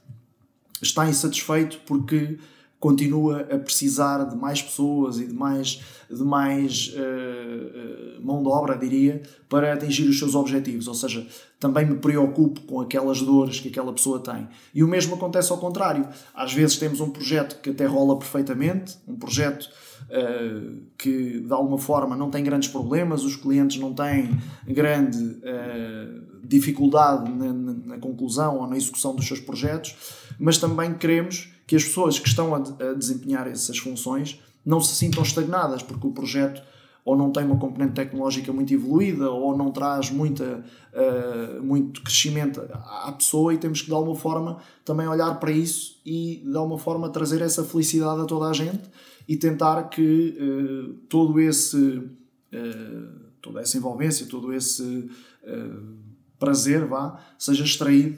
está 0.86 1.08
insatisfeito 1.08 1.80
porque 1.86 2.38
continua 2.84 3.40
a 3.50 3.58
precisar 3.58 4.24
de 4.24 4.36
mais 4.36 4.60
pessoas 4.60 5.18
e 5.18 5.26
de 5.26 5.32
mais, 5.32 5.80
de 6.10 6.22
mais 6.22 6.92
uh, 6.94 8.20
mão 8.22 8.42
de 8.42 8.48
obra, 8.50 8.76
diria, 8.76 9.22
para 9.48 9.72
atingir 9.72 10.06
os 10.06 10.18
seus 10.18 10.34
objetivos. 10.34 10.86
Ou 10.86 10.94
seja, 10.94 11.26
também 11.58 11.86
me 11.86 11.94
preocupo 11.94 12.60
com 12.60 12.82
aquelas 12.82 13.22
dores 13.22 13.58
que 13.58 13.68
aquela 13.68 13.90
pessoa 13.90 14.20
tem. 14.20 14.46
E 14.74 14.84
o 14.84 14.86
mesmo 14.86 15.14
acontece 15.14 15.50
ao 15.50 15.56
contrário. 15.56 16.06
Às 16.34 16.52
vezes 16.52 16.76
temos 16.76 17.00
um 17.00 17.08
projeto 17.08 17.58
que 17.62 17.70
até 17.70 17.86
rola 17.86 18.18
perfeitamente, 18.18 18.98
um 19.08 19.16
projeto 19.16 19.66
uh, 20.10 20.82
que 20.98 21.40
de 21.40 21.52
alguma 21.52 21.78
forma 21.78 22.16
não 22.16 22.30
tem 22.30 22.42
grandes 22.42 22.68
problemas, 22.68 23.24
os 23.24 23.36
clientes 23.36 23.80
não 23.80 23.92
têm 23.92 24.38
grande 24.66 25.18
uh, 25.18 26.24
dificuldade 26.42 27.30
na, 27.30 27.52
na, 27.52 27.72
na 27.72 27.98
conclusão 27.98 28.58
ou 28.58 28.66
na 28.66 28.76
execução 28.76 29.14
dos 29.14 29.26
seus 29.26 29.40
projetos, 29.40 29.96
mas 30.38 30.58
também 30.58 30.94
queremos 30.94 31.52
que 31.66 31.76
as 31.76 31.84
pessoas 31.84 32.18
que 32.18 32.28
estão 32.28 32.54
a, 32.54 32.58
a 32.58 32.94
desempenhar 32.94 33.46
essas 33.46 33.78
funções 33.78 34.40
não 34.64 34.80
se 34.80 34.94
sintam 34.94 35.22
estagnadas, 35.22 35.82
porque 35.82 36.06
o 36.06 36.12
projeto 36.12 36.62
ou 37.04 37.16
não 37.16 37.30
tem 37.30 37.44
uma 37.44 37.58
componente 37.58 37.92
tecnológica 37.92 38.50
muito 38.52 38.72
evoluída 38.72 39.30
ou 39.30 39.56
não 39.56 39.70
traz 39.70 40.10
muita, 40.10 40.64
uh, 40.92 41.62
muito 41.62 42.02
crescimento 42.02 42.62
à 42.72 43.12
pessoa 43.12 43.52
e 43.52 43.58
temos 43.58 43.82
que 43.82 43.88
de 43.88 43.92
alguma 43.92 44.16
forma 44.16 44.58
também 44.84 45.06
olhar 45.06 45.38
para 45.38 45.50
isso 45.50 46.00
e 46.04 46.42
de 46.44 46.56
alguma 46.56 46.78
forma 46.78 47.10
trazer 47.10 47.42
essa 47.42 47.62
felicidade 47.62 48.22
a 48.22 48.24
toda 48.24 48.46
a 48.46 48.52
gente 48.54 48.82
e 49.26 49.36
tentar 49.36 49.84
que 49.88 50.36
uh, 50.38 50.94
todo 51.08 51.40
esse 51.40 51.76
uh, 51.76 53.24
toda 53.40 53.60
essa 53.60 53.76
envolvência, 53.76 54.26
todo 54.26 54.52
esse 54.52 55.10
prazer 56.38 56.86
vá, 56.86 57.20
seja 57.38 57.62
extraído 57.62 58.16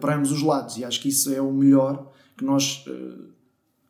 para 0.00 0.16
ambos 0.16 0.32
os 0.32 0.42
lados. 0.42 0.76
E 0.76 0.84
acho 0.84 1.00
que 1.00 1.08
isso 1.08 1.32
é 1.32 1.40
o 1.40 1.52
melhor 1.52 2.12
que 2.36 2.44
nós 2.44 2.84
uh, 2.86 3.28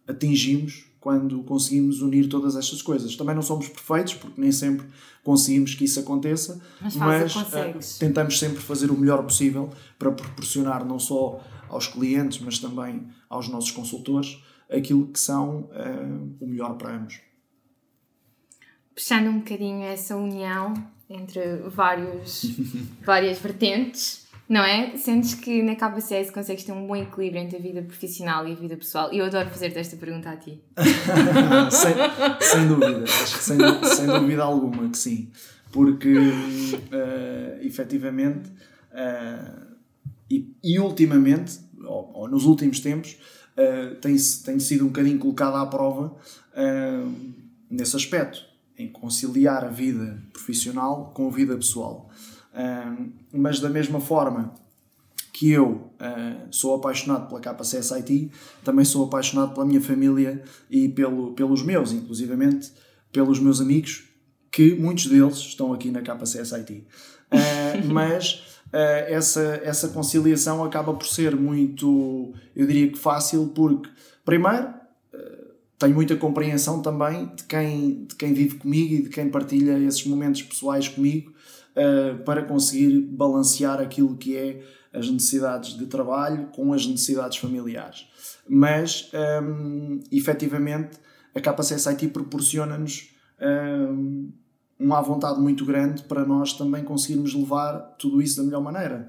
atingimos 0.07 0.85
quando 1.01 1.43
conseguimos 1.43 2.01
unir 2.01 2.29
todas 2.29 2.55
estas 2.55 2.81
coisas. 2.81 3.17
Também 3.17 3.35
não 3.35 3.43
somos 3.43 3.69
perfeitos, 3.69 4.15
porque 4.15 4.41
nem 4.41 4.53
sempre 4.53 4.87
conseguimos 5.25 5.75
que 5.75 5.85
isso 5.85 5.99
aconteça, 5.99 6.61
mas, 6.81 7.35
mas 7.35 7.35
uh, 7.35 7.99
tentamos 7.99 8.39
sempre 8.39 8.61
fazer 8.61 8.91
o 8.91 8.97
melhor 8.97 9.23
possível 9.25 9.71
para 9.99 10.13
proporcionar 10.13 10.85
não 10.85 10.99
só 10.99 11.43
aos 11.69 11.89
clientes, 11.89 12.39
mas 12.41 12.59
também 12.59 13.09
aos 13.29 13.49
nossos 13.49 13.71
consultores 13.71 14.39
aquilo 14.73 15.07
que 15.09 15.19
são 15.19 15.71
uh, 15.71 16.37
o 16.41 16.47
melhor 16.47 16.77
para 16.77 16.97
ambos. 16.97 17.21
Puxando 18.95 19.29
um 19.29 19.39
bocadinho 19.39 19.85
essa 19.85 20.17
união 20.17 20.75
entre 21.09 21.57
vários, 21.69 22.45
várias 23.05 23.39
vertentes, 23.39 24.27
não 24.49 24.63
é? 24.63 24.97
Sentes 24.97 25.35
que 25.35 25.63
na 25.63 25.75
KPCS 25.75 26.31
consegues 26.31 26.65
ter 26.65 26.73
um 26.73 26.87
bom 26.87 26.97
equilíbrio 26.97 27.43
entre 27.43 27.57
a 27.57 27.61
vida 27.61 27.83
profissional 27.83 28.47
e 28.47 28.53
a 28.53 28.55
vida 28.55 28.77
pessoal? 28.77 29.13
E 29.13 29.19
eu 29.19 29.25
adoro 29.25 29.49
fazer-te 29.49 29.79
esta 29.79 29.97
pergunta 29.97 30.31
a 30.31 30.37
ti. 30.37 30.61
sem, 31.71 31.95
sem 32.41 32.69
dúvida, 32.69 33.05
acho 33.05 33.39
que 33.39 33.45
sem, 33.45 33.59
sem 33.85 34.07
dúvida 34.07 34.43
alguma 34.43 34.89
que 34.91 34.99
sim. 34.99 35.31
Porque, 35.71 36.13
uh, 36.15 37.63
efetivamente, 37.63 38.51
uh, 38.93 39.73
e, 40.31 40.55
e 40.63 40.79
ultimamente, 40.79 41.59
ou, 41.83 42.13
ou, 42.15 42.29
nos 42.29 42.45
últimos 42.45 42.81
tempos, 42.81 43.17
uh, 43.57 43.95
tem, 43.97 44.17
tem 44.45 44.59
sido 44.59 44.85
um 44.85 44.89
bocadinho 44.89 45.19
colocada 45.19 45.61
à 45.61 45.67
prova 45.67 46.15
uh, 46.55 47.13
nesse 47.71 47.97
aspecto. 47.97 48.45
em 48.79 48.89
conciliar 48.89 49.65
a 49.65 49.69
vida 49.69 50.23
profissional 50.33 51.13
com 51.15 51.29
a 51.29 51.31
vida 51.31 51.57
pessoal. 51.57 52.11
mas 53.33 53.61
da 53.61 53.69
mesma 53.69 54.01
forma 54.01 54.55
que 55.33 55.51
eu 55.51 55.91
uh, 55.99 56.47
sou 56.51 56.75
apaixonado 56.77 57.27
pela 57.27 57.41
KCS 57.41 57.91
IT, 57.93 58.31
também 58.63 58.85
sou 58.85 59.07
apaixonado 59.07 59.55
pela 59.55 59.65
minha 59.65 59.81
família 59.81 60.43
e 60.71 60.89
pelo, 60.89 61.33
pelos 61.33 61.63
meus, 61.63 61.91
inclusivamente 61.93 62.71
pelos 63.11 63.41
meus 63.41 63.61
amigos, 63.61 64.05
que 64.51 64.75
muitos 64.75 65.07
deles 65.07 65.39
estão 65.39 65.73
aqui 65.73 65.91
na 65.91 66.03
KCS 66.03 66.53
IT. 66.53 66.87
Uh, 67.33 67.89
mas 67.93 68.35
uh, 68.35 68.52
essa, 68.73 69.61
essa 69.63 69.89
conciliação 69.89 70.65
acaba 70.65 70.95
por 70.95 71.07
ser 71.07 71.37
muito, 71.37 72.33
eu 72.57 72.67
diria 72.67 72.91
que 72.91 72.99
fácil, 72.99 73.53
porque, 73.55 73.89
primeiro, 74.25 74.73
tenho 75.79 75.95
muita 75.95 76.17
compreensão 76.17 76.81
também 76.81 77.27
de 77.35 77.45
quem, 77.45 78.05
de 78.05 78.15
quem 78.15 78.33
vive 78.33 78.57
comigo 78.57 78.95
e 78.95 79.03
de 79.03 79.09
quem 79.11 79.29
partilha 79.29 79.79
esses 79.79 80.07
momentos 80.07 80.43
pessoais 80.43 80.89
comigo 80.89 81.33
para 82.25 82.43
conseguir 82.45 83.01
balancear 83.01 83.81
aquilo 83.81 84.17
que 84.17 84.37
é 84.37 84.63
as 84.93 85.09
necessidades 85.09 85.77
de 85.77 85.87
trabalho 85.87 86.49
com 86.55 86.73
as 86.73 86.87
necessidades 86.87 87.39
familiares. 87.39 88.07
Mas, 88.49 89.11
um, 89.43 90.01
efetivamente, 90.11 90.99
a 91.35 91.41
KCS 91.41 91.87
IT 91.87 92.09
proporciona-nos 92.09 93.11
um, 93.41 94.31
uma 94.83 95.01
vontade 95.01 95.41
muito 95.41 95.65
grande 95.65 96.03
para 96.03 96.25
nós 96.25 96.53
também 96.53 96.85
conseguirmos 96.85 97.35
levar 97.35 97.79
tudo 97.99 98.21
isso 98.21 98.39
da 98.39 98.43
melhor 98.45 98.63
maneira. 98.63 99.09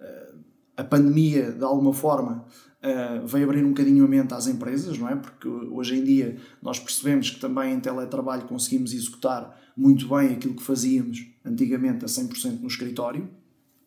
Uh, 0.00 0.38
a 0.76 0.84
pandemia, 0.84 1.52
de 1.52 1.64
alguma 1.64 1.92
forma, 1.92 2.44
uh, 2.82 3.26
veio 3.26 3.44
abrir 3.44 3.64
um 3.64 3.68
bocadinho 3.68 4.04
a 4.04 4.08
mente 4.08 4.34
às 4.34 4.46
empresas, 4.46 4.98
não 4.98 5.08
é? 5.08 5.16
Porque 5.16 5.48
hoje 5.48 5.98
em 5.98 6.04
dia 6.04 6.36
nós 6.62 6.78
percebemos 6.78 7.30
que 7.30 7.40
também 7.40 7.72
em 7.72 7.80
teletrabalho 7.80 8.44
conseguimos 8.44 8.92
executar 8.92 9.58
muito 9.76 10.08
bem 10.08 10.34
aquilo 10.34 10.54
que 10.54 10.62
fazíamos 10.62 11.26
antigamente 11.44 12.04
a 12.04 12.08
100% 12.08 12.60
no 12.60 12.68
escritório 12.68 13.28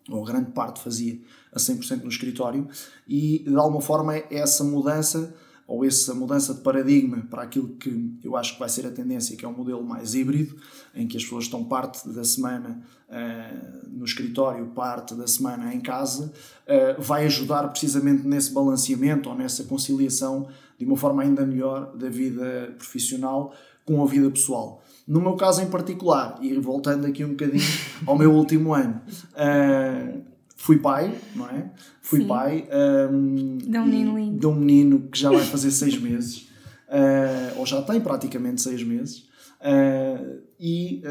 ou 0.09 0.23
grande 0.23 0.51
parte 0.51 0.81
fazia 0.81 1.19
a 1.53 1.59
100% 1.59 2.03
no 2.03 2.09
escritório, 2.09 2.67
e 3.07 3.39
de 3.39 3.55
alguma 3.55 3.81
forma 3.81 4.15
essa 4.15 4.63
mudança, 4.63 5.35
ou 5.67 5.83
essa 5.83 6.15
mudança 6.15 6.53
de 6.53 6.61
paradigma 6.61 7.27
para 7.29 7.43
aquilo 7.43 7.75
que 7.75 8.17
eu 8.23 8.37
acho 8.37 8.53
que 8.53 8.59
vai 8.59 8.69
ser 8.69 8.87
a 8.87 8.91
tendência, 8.91 9.35
que 9.35 9.43
é 9.43 9.47
um 9.47 9.53
modelo 9.53 9.83
mais 9.83 10.15
híbrido, 10.15 10.55
em 10.95 11.05
que 11.07 11.17
as 11.17 11.23
pessoas 11.23 11.43
estão 11.43 11.65
parte 11.65 12.07
da 12.07 12.23
semana 12.23 12.81
uh, 13.09 13.89
no 13.89 14.05
escritório, 14.05 14.65
parte 14.67 15.13
da 15.13 15.27
semana 15.27 15.73
em 15.73 15.81
casa, 15.81 16.31
uh, 16.67 17.01
vai 17.01 17.25
ajudar 17.25 17.67
precisamente 17.67 18.25
nesse 18.25 18.53
balanceamento 18.53 19.29
ou 19.29 19.35
nessa 19.35 19.65
conciliação 19.65 20.47
de 20.79 20.85
uma 20.85 20.95
forma 20.95 21.21
ainda 21.21 21.45
melhor 21.45 21.97
da 21.97 22.09
vida 22.09 22.73
profissional 22.77 23.53
com 23.85 24.01
a 24.01 24.05
vida 24.05 24.29
pessoal. 24.31 24.81
No 25.05 25.19
meu 25.19 25.35
caso 25.35 25.61
em 25.61 25.69
particular, 25.69 26.37
e 26.41 26.53
voltando 26.59 27.07
aqui 27.07 27.25
um 27.25 27.29
bocadinho 27.29 27.63
ao 28.05 28.17
meu 28.17 28.33
último 28.33 28.73
ano, 28.73 29.01
uh, 29.33 30.36
fui 30.57 30.79
pai, 30.79 31.15
não 31.35 31.47
é? 31.47 31.71
Fui 32.01 32.21
Sim. 32.21 32.27
pai 32.27 32.67
um, 33.09 33.57
de 33.57 33.77
um 33.77 33.85
menino 33.85 34.17
lindo. 34.17 34.39
De 34.39 34.47
um 34.47 34.55
menino 34.55 34.99
que 35.09 35.17
já 35.17 35.29
vai 35.29 35.45
fazer 35.45 35.71
seis 35.71 35.97
meses, 35.97 36.49
uh, 36.89 37.59
ou 37.59 37.65
já 37.65 37.81
tem 37.83 38.01
praticamente 38.01 38.61
seis 38.61 38.83
meses, 38.83 39.19
uh, 39.61 40.41
e 40.59 41.01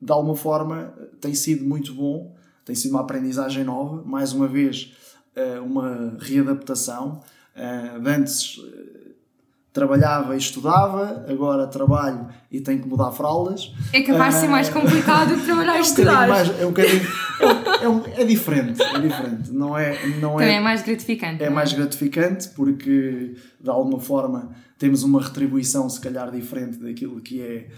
de 0.00 0.12
alguma 0.12 0.36
forma 0.36 0.94
tem 1.20 1.34
sido 1.34 1.64
muito 1.64 1.92
bom, 1.92 2.34
tem 2.64 2.74
sido 2.74 2.92
uma 2.92 3.00
aprendizagem 3.00 3.64
nova, 3.64 4.02
mais 4.06 4.32
uma 4.32 4.46
vez 4.46 4.94
uma 5.64 6.16
readaptação. 6.18 7.20
Uh, 7.56 8.06
antes 8.06 8.58
trabalhava 9.76 10.34
e 10.34 10.38
estudava, 10.38 11.26
agora 11.28 11.66
trabalho 11.66 12.26
e 12.50 12.62
tenho 12.62 12.80
que 12.80 12.88
mudar 12.88 13.12
fraldas. 13.12 13.74
É 13.92 14.00
capaz 14.00 14.34
de 14.34 14.40
ser 14.40 14.48
mais 14.48 14.70
ah, 14.70 14.72
complicado 14.72 15.34
do 15.34 15.40
que 15.40 15.44
trabalhar 15.44 15.76
e 15.76 15.80
estudar. 15.82 16.26
Mais, 16.26 16.60
é 16.60 16.64
um 16.64 16.70
bocadinho. 16.70 17.06
É, 17.38 17.84
é, 17.84 17.88
um, 17.88 18.02
é, 18.16 18.24
diferente, 18.24 18.82
é 18.82 18.98
diferente. 18.98 19.52
Não 19.52 19.76
é, 19.76 20.06
não 20.18 20.32
Também 20.32 20.54
é, 20.54 20.56
é 20.56 20.60
mais 20.60 20.82
gratificante. 20.82 21.42
É, 21.42 21.46
é 21.46 21.50
mais 21.50 21.74
gratificante 21.74 22.48
porque, 22.48 23.34
de 23.60 23.68
alguma 23.68 24.00
forma, 24.00 24.52
temos 24.78 25.02
uma 25.02 25.20
retribuição, 25.22 25.86
se 25.90 26.00
calhar, 26.00 26.30
diferente 26.30 26.78
daquilo 26.78 27.20
que 27.20 27.42
é, 27.42 27.68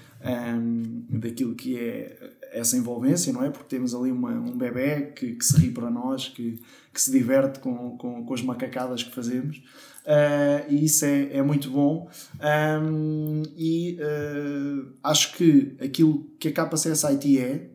um, 0.54 1.04
daquilo 1.10 1.56
que 1.56 1.76
é 1.76 2.16
essa 2.52 2.76
envolvência, 2.76 3.32
não 3.32 3.44
é? 3.44 3.50
Porque 3.50 3.68
temos 3.68 3.94
ali 3.94 4.10
uma, 4.10 4.30
um 4.30 4.56
bebê 4.56 5.12
que, 5.12 5.34
que 5.34 5.44
se 5.44 5.56
ri 5.58 5.70
para 5.70 5.90
nós, 5.90 6.28
que, 6.28 6.60
que 6.92 7.00
se 7.00 7.10
diverte 7.10 7.60
com, 7.60 7.96
com, 7.96 8.24
com 8.24 8.34
as 8.34 8.42
macacadas 8.42 9.02
que 9.02 9.14
fazemos. 9.14 9.58
Uh, 10.04 10.72
e 10.72 10.84
isso 10.86 11.04
é, 11.04 11.36
é 11.36 11.42
muito 11.42 11.70
bom. 11.70 12.10
Um, 12.82 13.42
e 13.56 13.98
uh, 14.00 14.92
acho 15.02 15.36
que 15.36 15.76
aquilo 15.80 16.24
que 16.38 16.48
a 16.48 16.52
KCS 16.52 17.04
IT 17.04 17.38
é, 17.38 17.70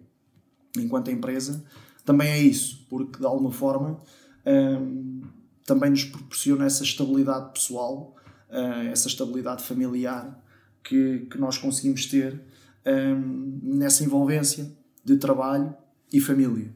enquanto 0.78 1.12
empresa, 1.12 1.64
também 2.06 2.30
é 2.30 2.40
isso, 2.40 2.86
porque 2.90 3.20
de 3.20 3.26
alguma 3.26 3.52
forma 3.52 4.02
um, 4.46 5.22
também 5.66 5.90
nos 5.90 6.04
proporciona 6.04 6.66
essa 6.66 6.84
estabilidade 6.84 7.54
pessoal, 7.54 8.16
uh, 8.50 8.88
essa 8.92 9.08
estabilidade 9.08 9.64
familiar 9.64 10.44
que, 10.84 11.28
que 11.30 11.38
nós 11.38 11.58
conseguimos 11.58 12.06
ter 12.08 12.42
um, 12.86 13.60
nessa 13.62 14.04
envolvência 14.04 14.72
de 15.04 15.18
trabalho 15.18 15.74
e 16.12 16.20
família. 16.20 16.74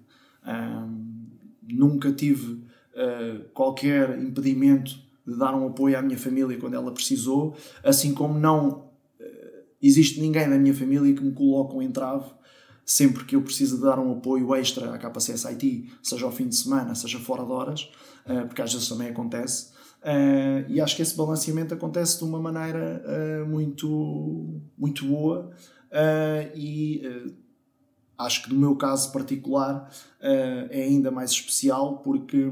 nunca 1.62 2.12
tive 2.12 2.64
qualquer 3.54 4.18
impedimento 4.20 5.08
de 5.28 5.38
dar 5.38 5.54
um 5.54 5.68
apoio 5.68 5.98
à 6.00 6.02
minha 6.02 6.18
família 6.18 6.58
quando 6.58 6.76
ela 6.76 6.92
precisou, 6.92 7.56
assim 7.84 8.14
como 8.14 8.40
não 8.40 8.70
uh, 9.20 9.64
existe 9.82 10.22
ninguém 10.22 10.48
na 10.48 10.58
minha 10.58 10.74
família 10.74 11.14
que 11.14 11.22
me 11.22 11.34
coloque 11.34 11.76
um 11.76 11.82
entrave 11.82 12.32
sempre 12.86 13.26
que 13.26 13.36
eu 13.36 13.42
preciso 13.42 13.76
de 13.76 13.84
dar 13.84 14.00
um 14.00 14.14
apoio 14.14 14.56
extra 14.56 14.94
à 14.94 14.98
KCS 14.98 15.46
IT, 15.48 15.92
seja 16.02 16.26
ao 16.26 16.32
fim 16.32 16.48
de 16.48 16.56
semana, 16.56 16.96
seja 16.96 17.20
fora 17.20 17.44
de 17.44 17.52
horas, 17.52 17.92
uh, 18.26 18.48
porque 18.48 18.62
às 18.62 18.72
vezes 18.72 18.88
também 18.88 19.10
acontece. 19.10 19.76
Uh, 20.02 20.64
e 20.70 20.80
acho 20.80 20.96
que 20.96 21.02
esse 21.02 21.18
balanceamento 21.18 21.74
acontece 21.74 22.20
de 22.20 22.24
uma 22.24 22.40
maneira 22.40 23.04
muito, 23.46 24.62
muito 24.78 25.06
boa 25.06 25.52
e 26.56 27.02
acho 28.18 28.44
que 28.44 28.54
no 28.54 28.60
meu 28.60 28.76
caso 28.76 29.12
particular 29.12 29.90
é 30.20 30.84
ainda 30.84 31.12
mais 31.12 31.32
especial 31.32 31.98
porque 32.00 32.50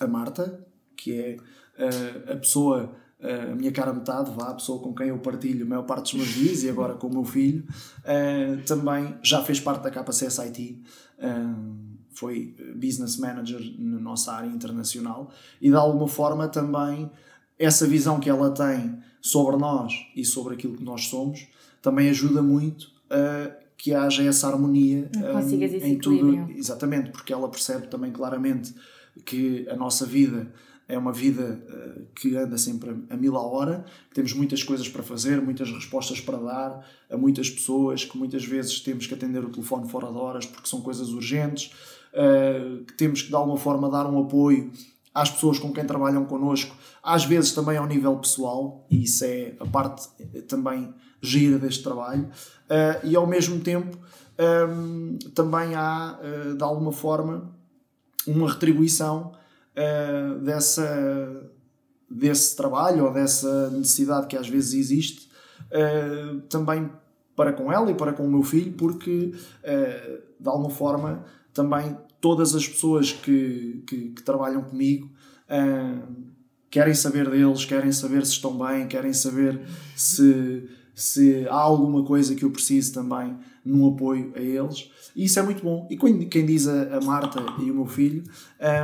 a 0.00 0.06
Marta, 0.06 0.66
que 0.96 1.12
é 1.12 1.36
a 2.32 2.36
pessoa, 2.36 2.94
a 3.20 3.54
minha 3.54 3.70
cara 3.70 3.92
metade, 3.92 4.30
vá, 4.30 4.48
a 4.48 4.54
pessoa 4.54 4.82
com 4.82 4.94
quem 4.94 5.08
eu 5.08 5.18
partilho 5.18 5.64
a 5.64 5.68
maior 5.68 5.82
parte 5.82 6.16
dos 6.16 6.24
meus 6.24 6.34
dias 6.34 6.62
e 6.62 6.70
agora 6.70 6.94
com 6.94 7.06
o 7.06 7.12
meu 7.12 7.24
filho, 7.24 7.64
também 8.66 9.16
já 9.22 9.42
fez 9.42 9.60
parte 9.60 9.82
da 9.82 9.90
KCS 9.90 10.38
IT, 10.40 10.82
foi 12.10 12.54
business 12.76 13.16
manager 13.16 13.60
na 13.78 13.98
nossa 13.98 14.32
área 14.32 14.48
internacional 14.48 15.30
e 15.60 15.68
de 15.70 15.76
alguma 15.76 16.08
forma 16.08 16.48
também 16.48 17.10
essa 17.58 17.86
visão 17.86 18.18
que 18.18 18.28
ela 18.28 18.50
tem 18.50 18.98
sobre 19.20 19.56
nós 19.56 19.92
e 20.16 20.24
sobre 20.24 20.54
aquilo 20.54 20.76
que 20.76 20.84
nós 20.84 21.06
somos 21.06 21.46
também 21.82 22.08
ajuda 22.08 22.40
muito 22.40 22.90
a 23.10 23.62
que 23.76 23.92
haja 23.92 24.22
essa 24.22 24.46
harmonia 24.46 25.10
um, 25.16 25.84
em 25.84 25.98
tudo. 25.98 26.52
Exatamente, 26.52 27.10
porque 27.10 27.32
ela 27.32 27.48
percebe 27.48 27.88
também 27.88 28.12
claramente 28.12 28.72
que 29.26 29.68
a 29.68 29.74
nossa 29.74 30.06
vida 30.06 30.52
é 30.88 30.96
uma 30.96 31.12
vida 31.12 31.60
uh, 31.68 32.06
que 32.14 32.36
anda 32.36 32.56
sempre 32.56 32.94
a 33.10 33.16
mil 33.16 33.36
a 33.36 33.42
hora, 33.42 33.84
temos 34.14 34.34
muitas 34.34 34.62
coisas 34.62 34.88
para 34.88 35.02
fazer, 35.02 35.40
muitas 35.40 35.68
respostas 35.70 36.20
para 36.20 36.38
dar 36.38 36.86
a 37.10 37.16
muitas 37.16 37.50
pessoas, 37.50 38.04
que 38.04 38.16
muitas 38.16 38.44
vezes 38.44 38.78
temos 38.78 39.06
que 39.06 39.14
atender 39.14 39.44
o 39.44 39.50
telefone 39.50 39.88
fora 39.88 40.12
de 40.12 40.18
horas 40.18 40.46
porque 40.46 40.68
são 40.68 40.80
coisas 40.80 41.08
urgentes, 41.08 41.72
uh, 42.12 42.84
que 42.84 42.94
temos 42.94 43.22
que 43.22 43.28
de 43.28 43.34
alguma 43.34 43.56
forma 43.56 43.90
dar 43.90 44.06
um 44.06 44.20
apoio 44.20 44.70
às 45.14 45.30
pessoas 45.30 45.58
com 45.58 45.72
quem 45.72 45.84
trabalham 45.84 46.24
connosco, 46.24 46.74
às 47.02 47.24
vezes 47.24 47.52
também 47.52 47.76
ao 47.76 47.86
nível 47.86 48.16
pessoal, 48.16 48.86
e 48.90 49.02
isso 49.02 49.24
é 49.24 49.54
a 49.58 49.66
parte 49.66 50.08
eh, 50.18 50.40
também 50.42 50.94
gira 51.22 51.58
deste 51.58 51.82
trabalho, 51.82 52.24
uh, 52.24 53.06
e 53.06 53.16
ao 53.16 53.26
mesmo 53.26 53.60
tempo 53.60 53.96
um, 54.68 55.18
também 55.34 55.74
há, 55.74 56.18
de 56.56 56.62
alguma 56.62 56.90
forma, 56.90 57.52
uma 58.26 58.50
retribuição 58.50 59.32
uh, 59.76 60.38
dessa, 60.40 61.50
desse 62.08 62.56
trabalho 62.56 63.04
ou 63.04 63.12
dessa 63.12 63.70
necessidade 63.70 64.26
que 64.26 64.36
às 64.36 64.48
vezes 64.48 64.74
existe 64.74 65.30
uh, 65.66 66.40
também 66.42 66.90
para 67.34 67.52
com 67.52 67.72
ela 67.72 67.90
e 67.90 67.94
para 67.94 68.12
com 68.12 68.24
o 68.24 68.30
meu 68.30 68.42
filho, 68.42 68.72
porque 68.72 69.32
uh, 69.34 70.22
de 70.38 70.48
alguma 70.48 70.70
forma 70.70 71.24
também 71.52 71.96
todas 72.20 72.54
as 72.54 72.66
pessoas 72.66 73.12
que, 73.12 73.82
que, 73.86 74.10
que 74.10 74.22
trabalham 74.22 74.62
comigo 74.62 75.10
querem 76.70 76.94
saber 76.94 77.28
deles, 77.28 77.66
querem 77.66 77.92
saber 77.92 78.24
se 78.24 78.32
estão 78.32 78.56
bem, 78.56 78.88
querem 78.88 79.12
saber 79.12 79.60
se, 79.94 80.66
se 80.94 81.46
há 81.48 81.54
alguma 81.54 82.04
coisa 82.04 82.34
que 82.34 82.44
eu 82.44 82.50
preciso 82.50 82.94
também 82.94 83.36
num 83.64 83.88
apoio 83.88 84.32
a 84.36 84.40
eles. 84.40 84.90
E 85.14 85.24
isso 85.24 85.38
é 85.38 85.42
muito 85.42 85.62
bom. 85.62 85.86
E 85.90 85.96
quem 86.26 86.46
diz 86.46 86.66
a, 86.66 87.00
Marta 87.00 87.40
e 87.60 87.70
o 87.70 87.74
meu 87.74 87.86
filho, 87.86 88.24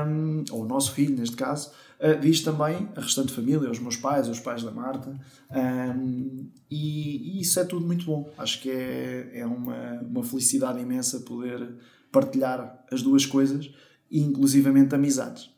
um, 0.06 0.44
ou 0.50 0.62
o 0.62 0.66
nosso 0.66 0.92
filho 0.92 1.16
neste 1.16 1.36
caso, 1.36 1.70
uh, 2.00 2.18
diz 2.20 2.42
também 2.42 2.88
a 2.94 3.00
restante 3.00 3.32
família, 3.32 3.70
os 3.70 3.78
meus 3.78 3.96
pais, 3.96 4.28
os 4.28 4.40
pais 4.40 4.62
da 4.62 4.70
Marta, 4.70 5.18
um, 5.50 6.48
e, 6.70 7.38
e, 7.38 7.40
isso 7.40 7.58
é 7.58 7.64
tudo 7.64 7.86
muito 7.86 8.04
bom. 8.04 8.30
Acho 8.38 8.60
que 8.60 8.70
é, 8.70 9.40
é 9.40 9.46
uma, 9.46 10.00
uma 10.02 10.22
felicidade 10.22 10.80
imensa 10.80 11.20
poder 11.20 11.74
partilhar 12.12 12.84
as 12.90 13.02
duas 13.02 13.26
coisas, 13.26 13.70
e 14.10 14.20
inclusivamente 14.20 14.94
amizades. 14.94 15.50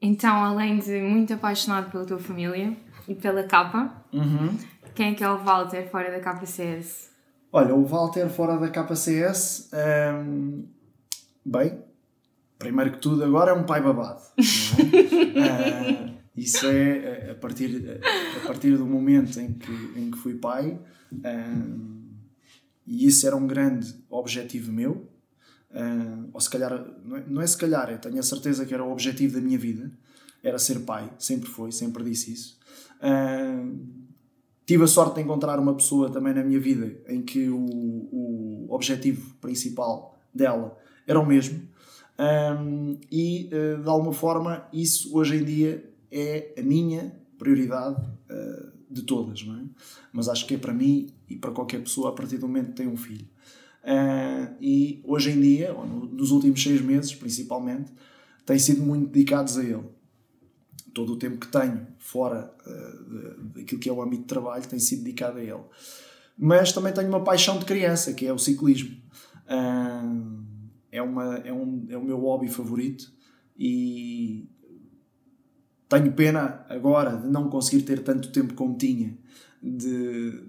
Então, 0.00 0.44
além 0.44 0.78
de 0.78 1.00
muito 1.00 1.32
apaixonado 1.32 1.90
pela 1.90 2.04
tua 2.04 2.18
família 2.18 2.76
e 3.06 3.14
pela 3.14 3.44
capa, 3.44 4.04
uhum. 4.12 4.56
Quem 4.94 5.12
é 5.12 5.14
que 5.14 5.24
é 5.24 5.30
o 5.30 5.38
Walter 5.38 5.88
fora 5.90 6.10
da 6.10 6.20
KCS? 6.20 7.10
Olha, 7.52 7.74
o 7.74 7.84
Walter 7.84 8.28
fora 8.30 8.56
da 8.56 8.68
KCS, 8.68 9.70
um, 10.24 10.64
bem, 11.44 11.82
primeiro 12.58 12.92
que 12.92 12.98
tudo, 12.98 13.22
agora 13.22 13.50
é 13.50 13.54
um 13.54 13.64
pai 13.64 13.82
babado. 13.82 14.22
É? 14.38 16.08
uh, 16.08 16.14
isso 16.34 16.66
é 16.66 17.30
a 17.32 17.34
partir, 17.34 18.00
a 18.42 18.46
partir 18.46 18.76
do 18.76 18.86
momento 18.86 19.38
em 19.38 19.52
que, 19.52 19.72
em 19.96 20.10
que 20.10 20.16
fui 20.16 20.34
pai, 20.34 20.78
um, 21.12 21.92
e 22.86 23.06
isso 23.06 23.26
era 23.26 23.36
um 23.36 23.46
grande 23.46 23.94
objetivo 24.08 24.72
meu. 24.72 25.08
Uh, 25.70 26.28
ou 26.32 26.40
se 26.40 26.50
calhar, 26.50 26.70
não 27.04 27.16
é, 27.16 27.24
não 27.26 27.42
é 27.42 27.46
se 27.46 27.56
calhar, 27.56 27.90
eu 27.90 27.98
tenho 27.98 28.18
a 28.18 28.22
certeza 28.22 28.64
que 28.64 28.74
era 28.74 28.84
o 28.84 28.90
objetivo 28.90 29.34
da 29.34 29.40
minha 29.40 29.58
vida, 29.58 29.90
era 30.42 30.58
ser 30.58 30.80
pai, 30.80 31.10
sempre 31.18 31.48
foi, 31.48 31.70
sempre 31.70 32.02
disse 32.04 32.32
isso. 32.32 32.58
Uh, 32.98 34.01
tive 34.72 34.84
a 34.84 34.86
sorte 34.86 35.16
de 35.16 35.20
encontrar 35.20 35.58
uma 35.58 35.74
pessoa 35.74 36.10
também 36.10 36.32
na 36.32 36.42
minha 36.42 36.58
vida 36.58 36.96
em 37.06 37.20
que 37.20 37.46
o, 37.50 37.58
o 37.60 38.66
objetivo 38.70 39.34
principal 39.34 40.18
dela 40.34 40.78
era 41.06 41.20
o 41.20 41.26
mesmo, 41.26 41.60
um, 42.18 42.96
e 43.10 43.50
uh, 43.52 43.82
de 43.82 43.88
alguma 43.88 44.14
forma 44.14 44.66
isso 44.72 45.14
hoje 45.14 45.36
em 45.36 45.44
dia 45.44 45.92
é 46.10 46.54
a 46.58 46.62
minha 46.62 47.14
prioridade 47.36 48.00
uh, 48.30 48.72
de 48.90 49.02
todas, 49.02 49.44
não 49.44 49.56
é? 49.56 49.62
Mas 50.10 50.26
acho 50.26 50.46
que 50.46 50.54
é 50.54 50.58
para 50.58 50.72
mim 50.72 51.10
e 51.28 51.36
para 51.36 51.50
qualquer 51.50 51.82
pessoa 51.82 52.08
a 52.08 52.12
partir 52.12 52.38
do 52.38 52.48
momento 52.48 52.68
que 52.68 52.76
tem 52.76 52.88
um 52.88 52.96
filho. 52.96 53.26
Uh, 53.84 54.54
e 54.58 55.02
hoje 55.04 55.32
em 55.32 55.40
dia, 55.40 55.74
ou 55.74 55.86
no, 55.86 56.06
nos 56.06 56.30
últimos 56.30 56.62
seis 56.62 56.80
meses 56.80 57.14
principalmente, 57.14 57.92
têm 58.46 58.58
sido 58.58 58.82
muito 58.82 59.10
dedicados 59.10 59.58
a 59.58 59.64
ele. 59.64 59.84
Todo 60.94 61.14
o 61.14 61.16
tempo 61.16 61.38
que 61.38 61.48
tenho 61.48 61.86
fora 61.98 62.54
uh, 62.66 63.44
daquilo 63.54 63.80
que 63.80 63.88
é 63.88 63.92
o 63.92 64.02
âmbito 64.02 64.22
de 64.22 64.28
trabalho 64.28 64.66
tem 64.66 64.78
sido 64.78 65.04
dedicado 65.04 65.38
a 65.38 65.42
ele. 65.42 65.64
Mas 66.38 66.72
também 66.72 66.92
tenho 66.92 67.08
uma 67.08 67.24
paixão 67.24 67.58
de 67.58 67.64
criança, 67.64 68.12
que 68.12 68.26
é 68.26 68.32
o 68.32 68.38
ciclismo. 68.38 68.96
Uh, 69.46 70.42
é, 70.90 71.00
uma, 71.00 71.36
é, 71.38 71.52
um, 71.52 71.86
é 71.88 71.96
o 71.96 72.04
meu 72.04 72.18
hobby 72.18 72.48
favorito 72.48 73.12
e 73.58 74.46
tenho 75.88 76.12
pena 76.12 76.64
agora 76.68 77.16
de 77.16 77.28
não 77.28 77.48
conseguir 77.48 77.82
ter 77.82 78.02
tanto 78.02 78.30
tempo 78.30 78.54
como 78.54 78.76
tinha 78.76 79.16
de, 79.62 80.42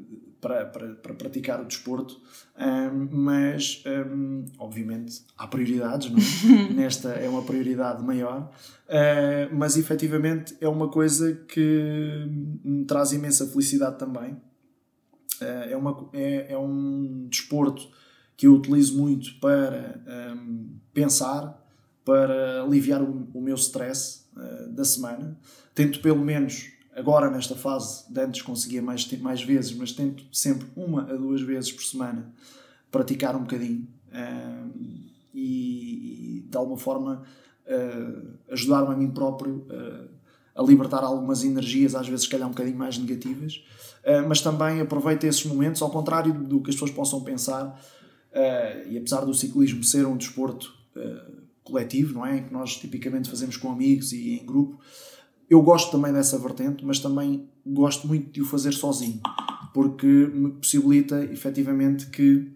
para, 0.44 0.66
para, 0.66 0.96
para 0.96 1.14
praticar 1.14 1.62
o 1.62 1.66
desporto, 1.66 2.20
um, 2.60 3.08
mas 3.10 3.82
um, 3.88 4.44
obviamente 4.60 5.24
há 5.38 5.48
prioridades, 5.48 6.12
não 6.12 6.20
é? 6.20 6.74
Nesta 6.76 7.12
é 7.12 7.30
uma 7.30 7.44
prioridade 7.44 8.04
maior, 8.04 8.52
uh, 8.90 9.56
mas 9.56 9.78
efetivamente 9.78 10.54
é 10.60 10.68
uma 10.68 10.90
coisa 10.90 11.34
que 11.48 12.28
me 12.62 12.84
traz 12.84 13.14
imensa 13.14 13.48
felicidade 13.48 13.98
também. 13.98 14.34
Uh, 15.42 15.72
é, 15.72 15.78
uma, 15.78 16.10
é, 16.12 16.54
é 16.54 16.58
um 16.58 17.26
desporto 17.30 17.88
que 18.36 18.46
eu 18.46 18.56
utilizo 18.56 18.98
muito 18.98 19.40
para 19.40 20.02
um, 20.36 20.76
pensar, 20.94 21.62
para 22.04 22.62
aliviar 22.62 23.02
o, 23.02 23.30
o 23.34 23.42
meu 23.42 23.56
stress 23.56 24.26
uh, 24.36 24.70
da 24.70 24.84
semana. 24.84 25.40
Tento 25.74 26.02
pelo 26.02 26.24
menos 26.24 26.73
agora 26.96 27.30
nesta 27.30 27.56
fase, 27.56 28.12
de 28.12 28.20
antes 28.20 28.42
conseguia 28.42 28.82
mais, 28.82 29.10
mais 29.20 29.42
vezes, 29.42 29.74
mas 29.74 29.92
tento 29.92 30.24
sempre 30.32 30.68
uma 30.76 31.04
a 31.04 31.16
duas 31.16 31.42
vezes 31.42 31.72
por 31.72 31.84
semana 31.84 32.34
praticar 32.92 33.36
um 33.36 33.42
bocadinho 33.42 33.88
uh, 34.10 34.72
e, 35.34 36.40
e, 36.44 36.48
de 36.48 36.56
alguma 36.58 36.78
forma 36.78 37.24
uh, 37.66 38.54
ajudar-me 38.54 38.94
a 38.94 38.96
mim 38.96 39.10
próprio 39.10 39.66
uh, 39.70 40.08
a 40.56 40.62
libertar 40.62 41.04
algumas 41.04 41.44
energias, 41.44 41.96
às 41.96 42.08
vezes, 42.08 42.26
se 42.26 42.30
calhar, 42.30 42.48
um 42.48 42.52
bocadinho 42.52 42.78
mais 42.78 42.96
negativas, 42.96 43.66
mas 44.28 44.40
também 44.40 44.80
aproveito 44.82 45.24
esses 45.24 45.44
momentos, 45.46 45.82
ao 45.82 45.90
contrário 45.90 46.32
do 46.32 46.62
que 46.62 46.70
as 46.70 46.76
pessoas 46.76 46.92
possam 46.92 47.24
pensar, 47.24 47.82
e 48.88 48.96
apesar 48.96 49.22
do 49.22 49.34
ciclismo 49.34 49.84
ser 49.84 50.06
um 50.06 50.16
desporto 50.16 50.72
coletivo, 51.64 52.14
não 52.14 52.24
é? 52.24 52.42
Que 52.42 52.54
nós 52.54 52.76
tipicamente 52.78 53.32
fazemos 53.32 53.58
com 53.58 53.72
amigos 53.72 54.12
e 54.12 54.34
em 54.34 54.46
grupo 54.46 54.80
eu 55.54 55.62
gosto 55.62 55.92
também 55.92 56.12
dessa 56.12 56.38
vertente, 56.40 56.84
mas 56.84 57.00
também 57.00 57.48
gosto 57.66 58.08
muito 58.08 58.32
de 58.32 58.42
o 58.42 58.46
fazer 58.46 58.74
sozinho, 58.74 59.22
porque 59.72 60.08
me 60.08 60.52
possibilita 60.54 61.24
efetivamente 61.26 62.08
que 62.08 62.52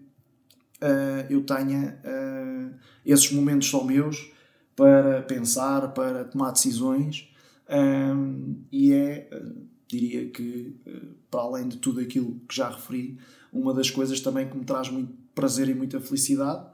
uh, 0.82 1.30
eu 1.30 1.42
tenha 1.44 1.96
uh, 2.04 2.74
esses 3.06 3.30
momentos 3.30 3.68
só 3.68 3.84
meus 3.84 4.32
para 4.74 5.22
pensar, 5.22 5.94
para 5.94 6.24
tomar 6.24 6.50
decisões, 6.50 7.28
um, 7.68 8.54
eh, 8.60 8.66
e 8.72 8.92
é, 8.92 9.28
uh, 9.32 9.56
diria 9.88 10.28
que, 10.30 10.74
para 11.30 11.40
além 11.40 11.68
de 11.68 11.78
tudo 11.78 12.00
aquilo 12.00 12.40
que 12.48 12.54
já 12.54 12.70
referi, 12.70 13.18
uma 13.52 13.74
das 13.74 13.90
coisas 13.90 14.20
também 14.20 14.48
que 14.48 14.56
me 14.56 14.64
traz 14.64 14.88
muito 14.88 15.12
prazer 15.34 15.68
e 15.68 15.74
muita 15.74 16.00
felicidade, 16.00 16.64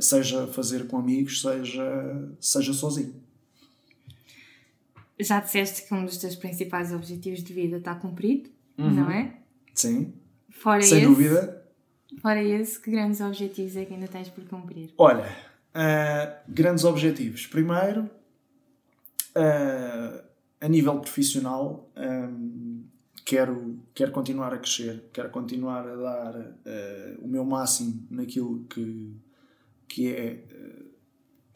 seja 0.00 0.46
fazer 0.46 0.86
com 0.86 0.96
amigos, 0.98 1.42
seja, 1.42 2.28
seja 2.40 2.72
sozinho 2.72 3.21
já 5.18 5.40
disseste 5.40 5.86
que 5.86 5.94
um 5.94 6.04
dos 6.04 6.16
teus 6.16 6.36
principais 6.36 6.92
objetivos 6.92 7.42
de 7.42 7.52
vida 7.52 7.76
está 7.76 7.94
cumprido, 7.94 8.50
uhum. 8.78 8.90
não 8.90 9.10
é? 9.10 9.36
Sim. 9.74 10.12
Fora 10.50 10.82
Sem 10.82 10.98
esse, 10.98 11.06
dúvida. 11.06 11.66
Fora 12.20 12.42
esse, 12.42 12.80
que 12.80 12.90
grandes 12.90 13.20
objetivos 13.20 13.76
é 13.76 13.84
que 13.84 13.94
ainda 13.94 14.08
tens 14.08 14.28
por 14.28 14.44
cumprir? 14.44 14.92
Olha, 14.98 15.26
uh, 15.74 16.40
grandes 16.48 16.84
objetivos. 16.84 17.46
Primeiro, 17.46 18.10
uh, 19.36 20.22
a 20.60 20.68
nível 20.68 21.00
profissional, 21.00 21.90
um, 21.96 22.84
quero, 23.24 23.78
quero 23.94 24.12
continuar 24.12 24.52
a 24.52 24.58
crescer, 24.58 25.04
quero 25.12 25.30
continuar 25.30 25.88
a 25.88 25.96
dar 25.96 26.36
uh, 26.36 27.24
o 27.24 27.28
meu 27.28 27.44
máximo 27.44 28.06
naquilo 28.10 28.64
que, 28.68 29.16
que 29.88 30.14
é 30.14 30.44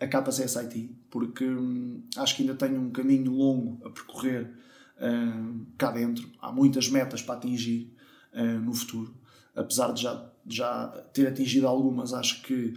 a 0.00 0.06
Capas 0.06 0.36
SIT, 0.36 0.90
porque 1.16 1.46
hum, 1.46 2.02
acho 2.14 2.36
que 2.36 2.42
ainda 2.42 2.54
tenho 2.54 2.78
um 2.78 2.90
caminho 2.90 3.32
longo 3.32 3.80
a 3.86 3.90
percorrer 3.90 4.52
hum, 5.00 5.64
cá 5.78 5.90
dentro. 5.90 6.30
Há 6.38 6.52
muitas 6.52 6.90
metas 6.90 7.22
para 7.22 7.36
atingir 7.36 7.90
hum, 8.34 8.60
no 8.60 8.74
futuro. 8.74 9.14
Apesar 9.54 9.92
de 9.92 10.02
já, 10.02 10.30
já 10.46 10.88
ter 11.14 11.26
atingido 11.26 11.66
algumas, 11.66 12.12
acho 12.12 12.42
que 12.42 12.74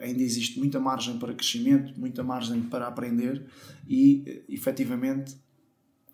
ainda 0.00 0.22
existe 0.22 0.58
muita 0.58 0.80
margem 0.80 1.18
para 1.18 1.34
crescimento, 1.34 1.92
muita 2.00 2.22
margem 2.22 2.62
para 2.62 2.86
aprender 2.86 3.44
e, 3.86 4.42
efetivamente, 4.48 5.36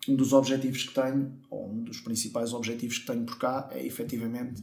um 0.09 0.17
dos 0.17 0.33
objetivos 0.33 0.83
que 0.83 0.93
tenho, 0.93 1.39
ou 1.49 1.71
um 1.71 1.81
dos 1.81 2.01
principais 2.01 2.51
objetivos 2.51 2.97
que 2.97 3.05
tenho 3.05 3.23
por 3.23 3.39
cá, 3.39 3.69
é 3.71 3.85
efetivamente 3.85 4.61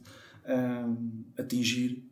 atingir 1.38 2.06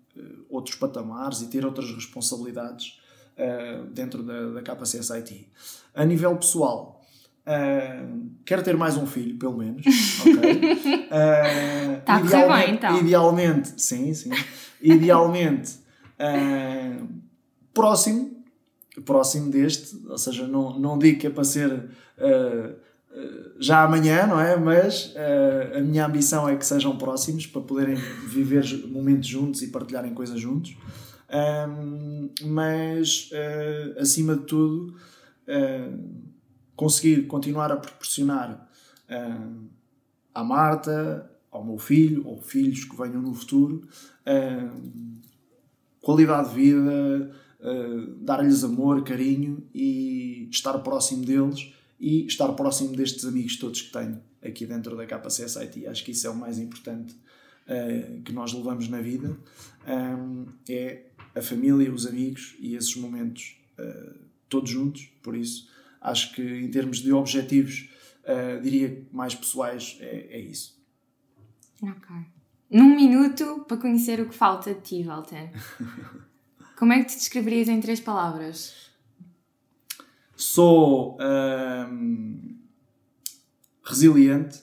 outros 0.49 0.75
patamares 0.77 1.43
e 1.43 1.49
ter 1.49 1.67
outras 1.67 1.95
responsabilidades 1.95 2.99
uh, 3.39 3.85
dentro 3.87 4.23
da, 4.23 4.51
da 4.51 4.63
KCS 4.63 5.11
IT. 5.11 5.49
A 5.95 6.05
nível 6.05 6.37
pessoal, 6.37 7.01
uh, 7.47 8.31
quero 8.45 8.63
ter 8.63 8.77
mais 8.77 8.97
um 8.97 9.07
filho, 9.07 9.37
pelo 9.39 9.57
menos. 9.57 9.85
Ok? 10.21 10.73
Uh, 10.75 12.01
tá 12.05 12.21
idealmente, 12.21 12.67
bem, 12.67 12.75
então. 12.75 12.99
Idealmente, 12.99 13.81
sim, 13.81 14.13
sim. 14.15 14.31
Idealmente, 14.81 15.79
uh, 16.21 17.07
próximo, 17.73 18.45
próximo 19.05 19.51
deste, 19.51 19.97
ou 20.09 20.19
seja, 20.19 20.47
não, 20.47 20.79
não 20.79 20.99
digo 20.99 21.21
que 21.21 21.27
é 21.27 21.31
para 21.31 21.45
ser 21.45 21.89
já 23.59 23.83
amanhã, 23.83 24.27
não 24.27 24.41
é? 24.41 24.57
Mas 24.57 25.15
uh, 25.15 25.79
a 25.79 25.81
minha 25.81 26.05
ambição 26.05 26.49
é 26.49 26.57
que 26.57 26.67
sejam 26.67 26.97
próximos 26.97 27.47
para 27.47 27.63
poderem 27.63 27.95
viver 27.95 28.65
momentos 28.89 29.27
juntos 29.27 29.63
e 29.63 29.69
partilharem 29.69 30.13
coisas 30.13 30.39
juntos. 30.39 30.77
Um, 31.29 32.31
mas, 32.45 33.31
uh, 33.33 34.01
acima 34.01 34.37
de 34.37 34.45
tudo, 34.45 34.95
uh, 35.49 36.29
conseguir 36.75 37.27
continuar 37.27 37.73
a 37.73 37.77
proporcionar 37.77 38.69
uh, 39.11 39.69
à 40.35 40.45
Marta, 40.45 41.31
ao 41.51 41.65
meu 41.65 41.79
filho, 41.79 42.27
ou 42.27 42.41
filhos 42.41 42.85
que 42.85 42.97
venham 42.97 43.23
no 43.23 43.35
futuro, 43.35 43.89
qualidade 46.03 46.51
de 46.51 46.55
vida, 46.55 47.35
dar-lhes 48.19 48.63
amor, 48.63 49.03
carinho 49.03 49.67
e 49.75 50.49
estar 50.51 50.79
próximo 50.81 51.25
deles 51.25 51.73
e 51.99 52.27
estar 52.27 52.53
próximo 52.53 52.95
destes 52.95 53.25
amigos 53.25 53.57
todos 53.57 53.81
que 53.81 53.91
tenho 53.91 54.21
aqui 54.43 54.67
dentro 54.67 54.99
da 54.99 55.07
KCS 55.07 55.57
IT. 55.57 55.87
Acho 55.87 56.05
que 56.05 56.11
isso 56.11 56.27
é 56.27 56.31
o 56.31 56.37
mais 56.37 56.59
importante 56.59 57.17
que 58.23 58.33
nós 58.35 58.53
levamos 58.53 58.89
na 58.91 59.01
vida. 59.01 59.35
Um, 59.89 60.45
é 60.69 61.05
a 61.37 61.43
família, 61.43 61.93
os 61.93 62.07
amigos 62.07 62.57
e 62.59 62.75
esses 62.75 62.97
momentos 62.97 63.61
uh, 63.79 64.19
todos 64.49 64.71
juntos. 64.71 65.11
Por 65.23 65.37
isso, 65.37 65.69
acho 66.01 66.35
que 66.35 66.43
em 66.43 66.71
termos 66.71 66.99
de 66.99 67.13
objetivos, 67.13 67.91
uh, 68.23 68.61
diria 68.63 69.07
mais 69.13 69.35
pessoais, 69.35 69.99
é, 70.01 70.29
é 70.31 70.41
isso. 70.41 70.77
Ok. 71.83 72.17
Num 72.71 72.97
minuto 72.97 73.65
para 73.69 73.77
conhecer 73.77 74.21
o 74.21 74.29
que 74.29 74.35
falta 74.35 74.75
de 74.75 74.81
ti, 74.81 75.03
Walter. 75.05 75.51
Como 76.77 76.93
é 76.93 77.03
que 77.03 77.11
te 77.11 77.17
descreverias 77.17 77.69
em 77.69 77.81
três 77.81 78.01
palavras? 78.01 78.91
Sou 80.35 81.17
um, 81.19 82.59
resiliente 83.83 84.63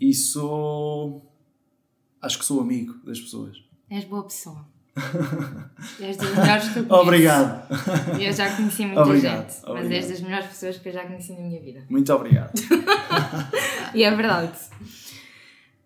e 0.00 0.12
sou. 0.12 1.32
Acho 2.20 2.38
que 2.38 2.44
sou 2.44 2.60
amigo 2.60 2.94
das 3.04 3.20
pessoas. 3.20 3.62
És 3.88 4.04
boa 4.04 4.24
pessoa. 4.24 4.66
És 6.00 6.16
das 6.16 6.36
melhores 6.36 6.68
que 6.68 6.78
eu 6.78 6.84
conheço. 6.84 7.02
Obrigado. 7.06 8.20
Eu 8.20 8.32
já 8.32 8.56
conheci 8.56 8.84
muita 8.84 9.02
obrigado, 9.02 9.50
gente, 9.50 9.58
obrigado. 9.64 9.84
mas 9.84 9.90
és 9.92 10.08
das 10.08 10.20
melhores 10.20 10.46
pessoas 10.46 10.78
que 10.78 10.88
eu 10.88 10.92
já 10.92 11.04
conheci 11.04 11.32
na 11.32 11.40
minha 11.40 11.60
vida. 11.60 11.84
Muito 11.88 12.12
obrigado. 12.12 12.52
e 13.94 14.02
é 14.02 14.10
verdade. 14.10 14.58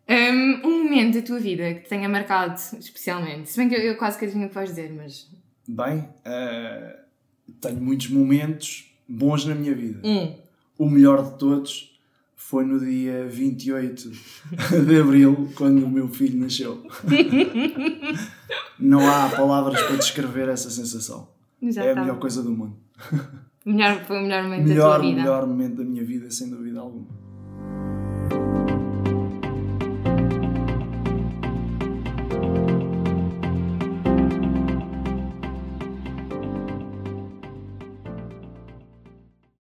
Um, 0.09 0.67
um, 0.67 0.85
momento 0.85 1.21
da 1.21 1.23
tua 1.23 1.39
vida 1.39 1.75
que 1.75 1.81
te 1.81 1.89
tenha 1.89 2.09
marcado 2.09 2.61
especialmente. 2.79 3.51
Se 3.51 3.59
bem 3.59 3.69
que 3.69 3.75
eu, 3.75 3.81
eu 3.81 3.97
quase 3.97 4.19
que 4.19 4.25
adivinho 4.25 4.47
o 4.47 4.49
que 4.49 4.55
vais 4.55 4.71
dizer, 4.71 4.93
mas. 4.93 5.31
Bem, 5.67 5.99
uh, 5.99 6.99
tenho 7.61 7.81
muitos 7.81 8.09
momentos 8.09 8.93
bons 9.09 9.45
na 9.45 9.55
minha 9.55 9.75
vida. 9.75 10.01
Um. 10.07 10.35
O 10.77 10.89
melhor 10.89 11.23
de 11.23 11.39
todos 11.39 11.93
foi 12.53 12.65
no 12.65 12.79
dia 12.79 13.27
28 13.29 14.11
de 14.85 15.01
abril, 15.01 15.51
quando 15.55 15.85
o 15.85 15.89
meu 15.89 16.09
filho 16.09 16.39
nasceu. 16.39 16.83
Não 18.83 19.09
há 19.09 19.29
palavras 19.29 19.81
para 19.81 19.97
descrever 19.97 20.49
essa 20.49 20.71
sensação. 20.71 21.29
Já 21.63 21.85
é 21.85 21.93
a 21.93 21.97
melhor 21.97 22.19
coisa 22.19 22.43
do 22.43 22.51
mundo. 22.51 22.77
Melhor, 23.65 24.01
foi 24.05 24.19
o 24.19 24.23
melhor 24.23 24.43
momento 24.43 24.69
melhor, 24.69 24.91
da 24.91 24.97
tua 24.97 25.07
vida. 25.07 25.21
Melhor 25.21 25.47
momento 25.47 25.77
da 25.77 25.85
minha 25.85 26.05
vida, 26.05 26.31
sem 26.31 26.51
dúvida 26.51 26.81
alguma. 26.81 27.07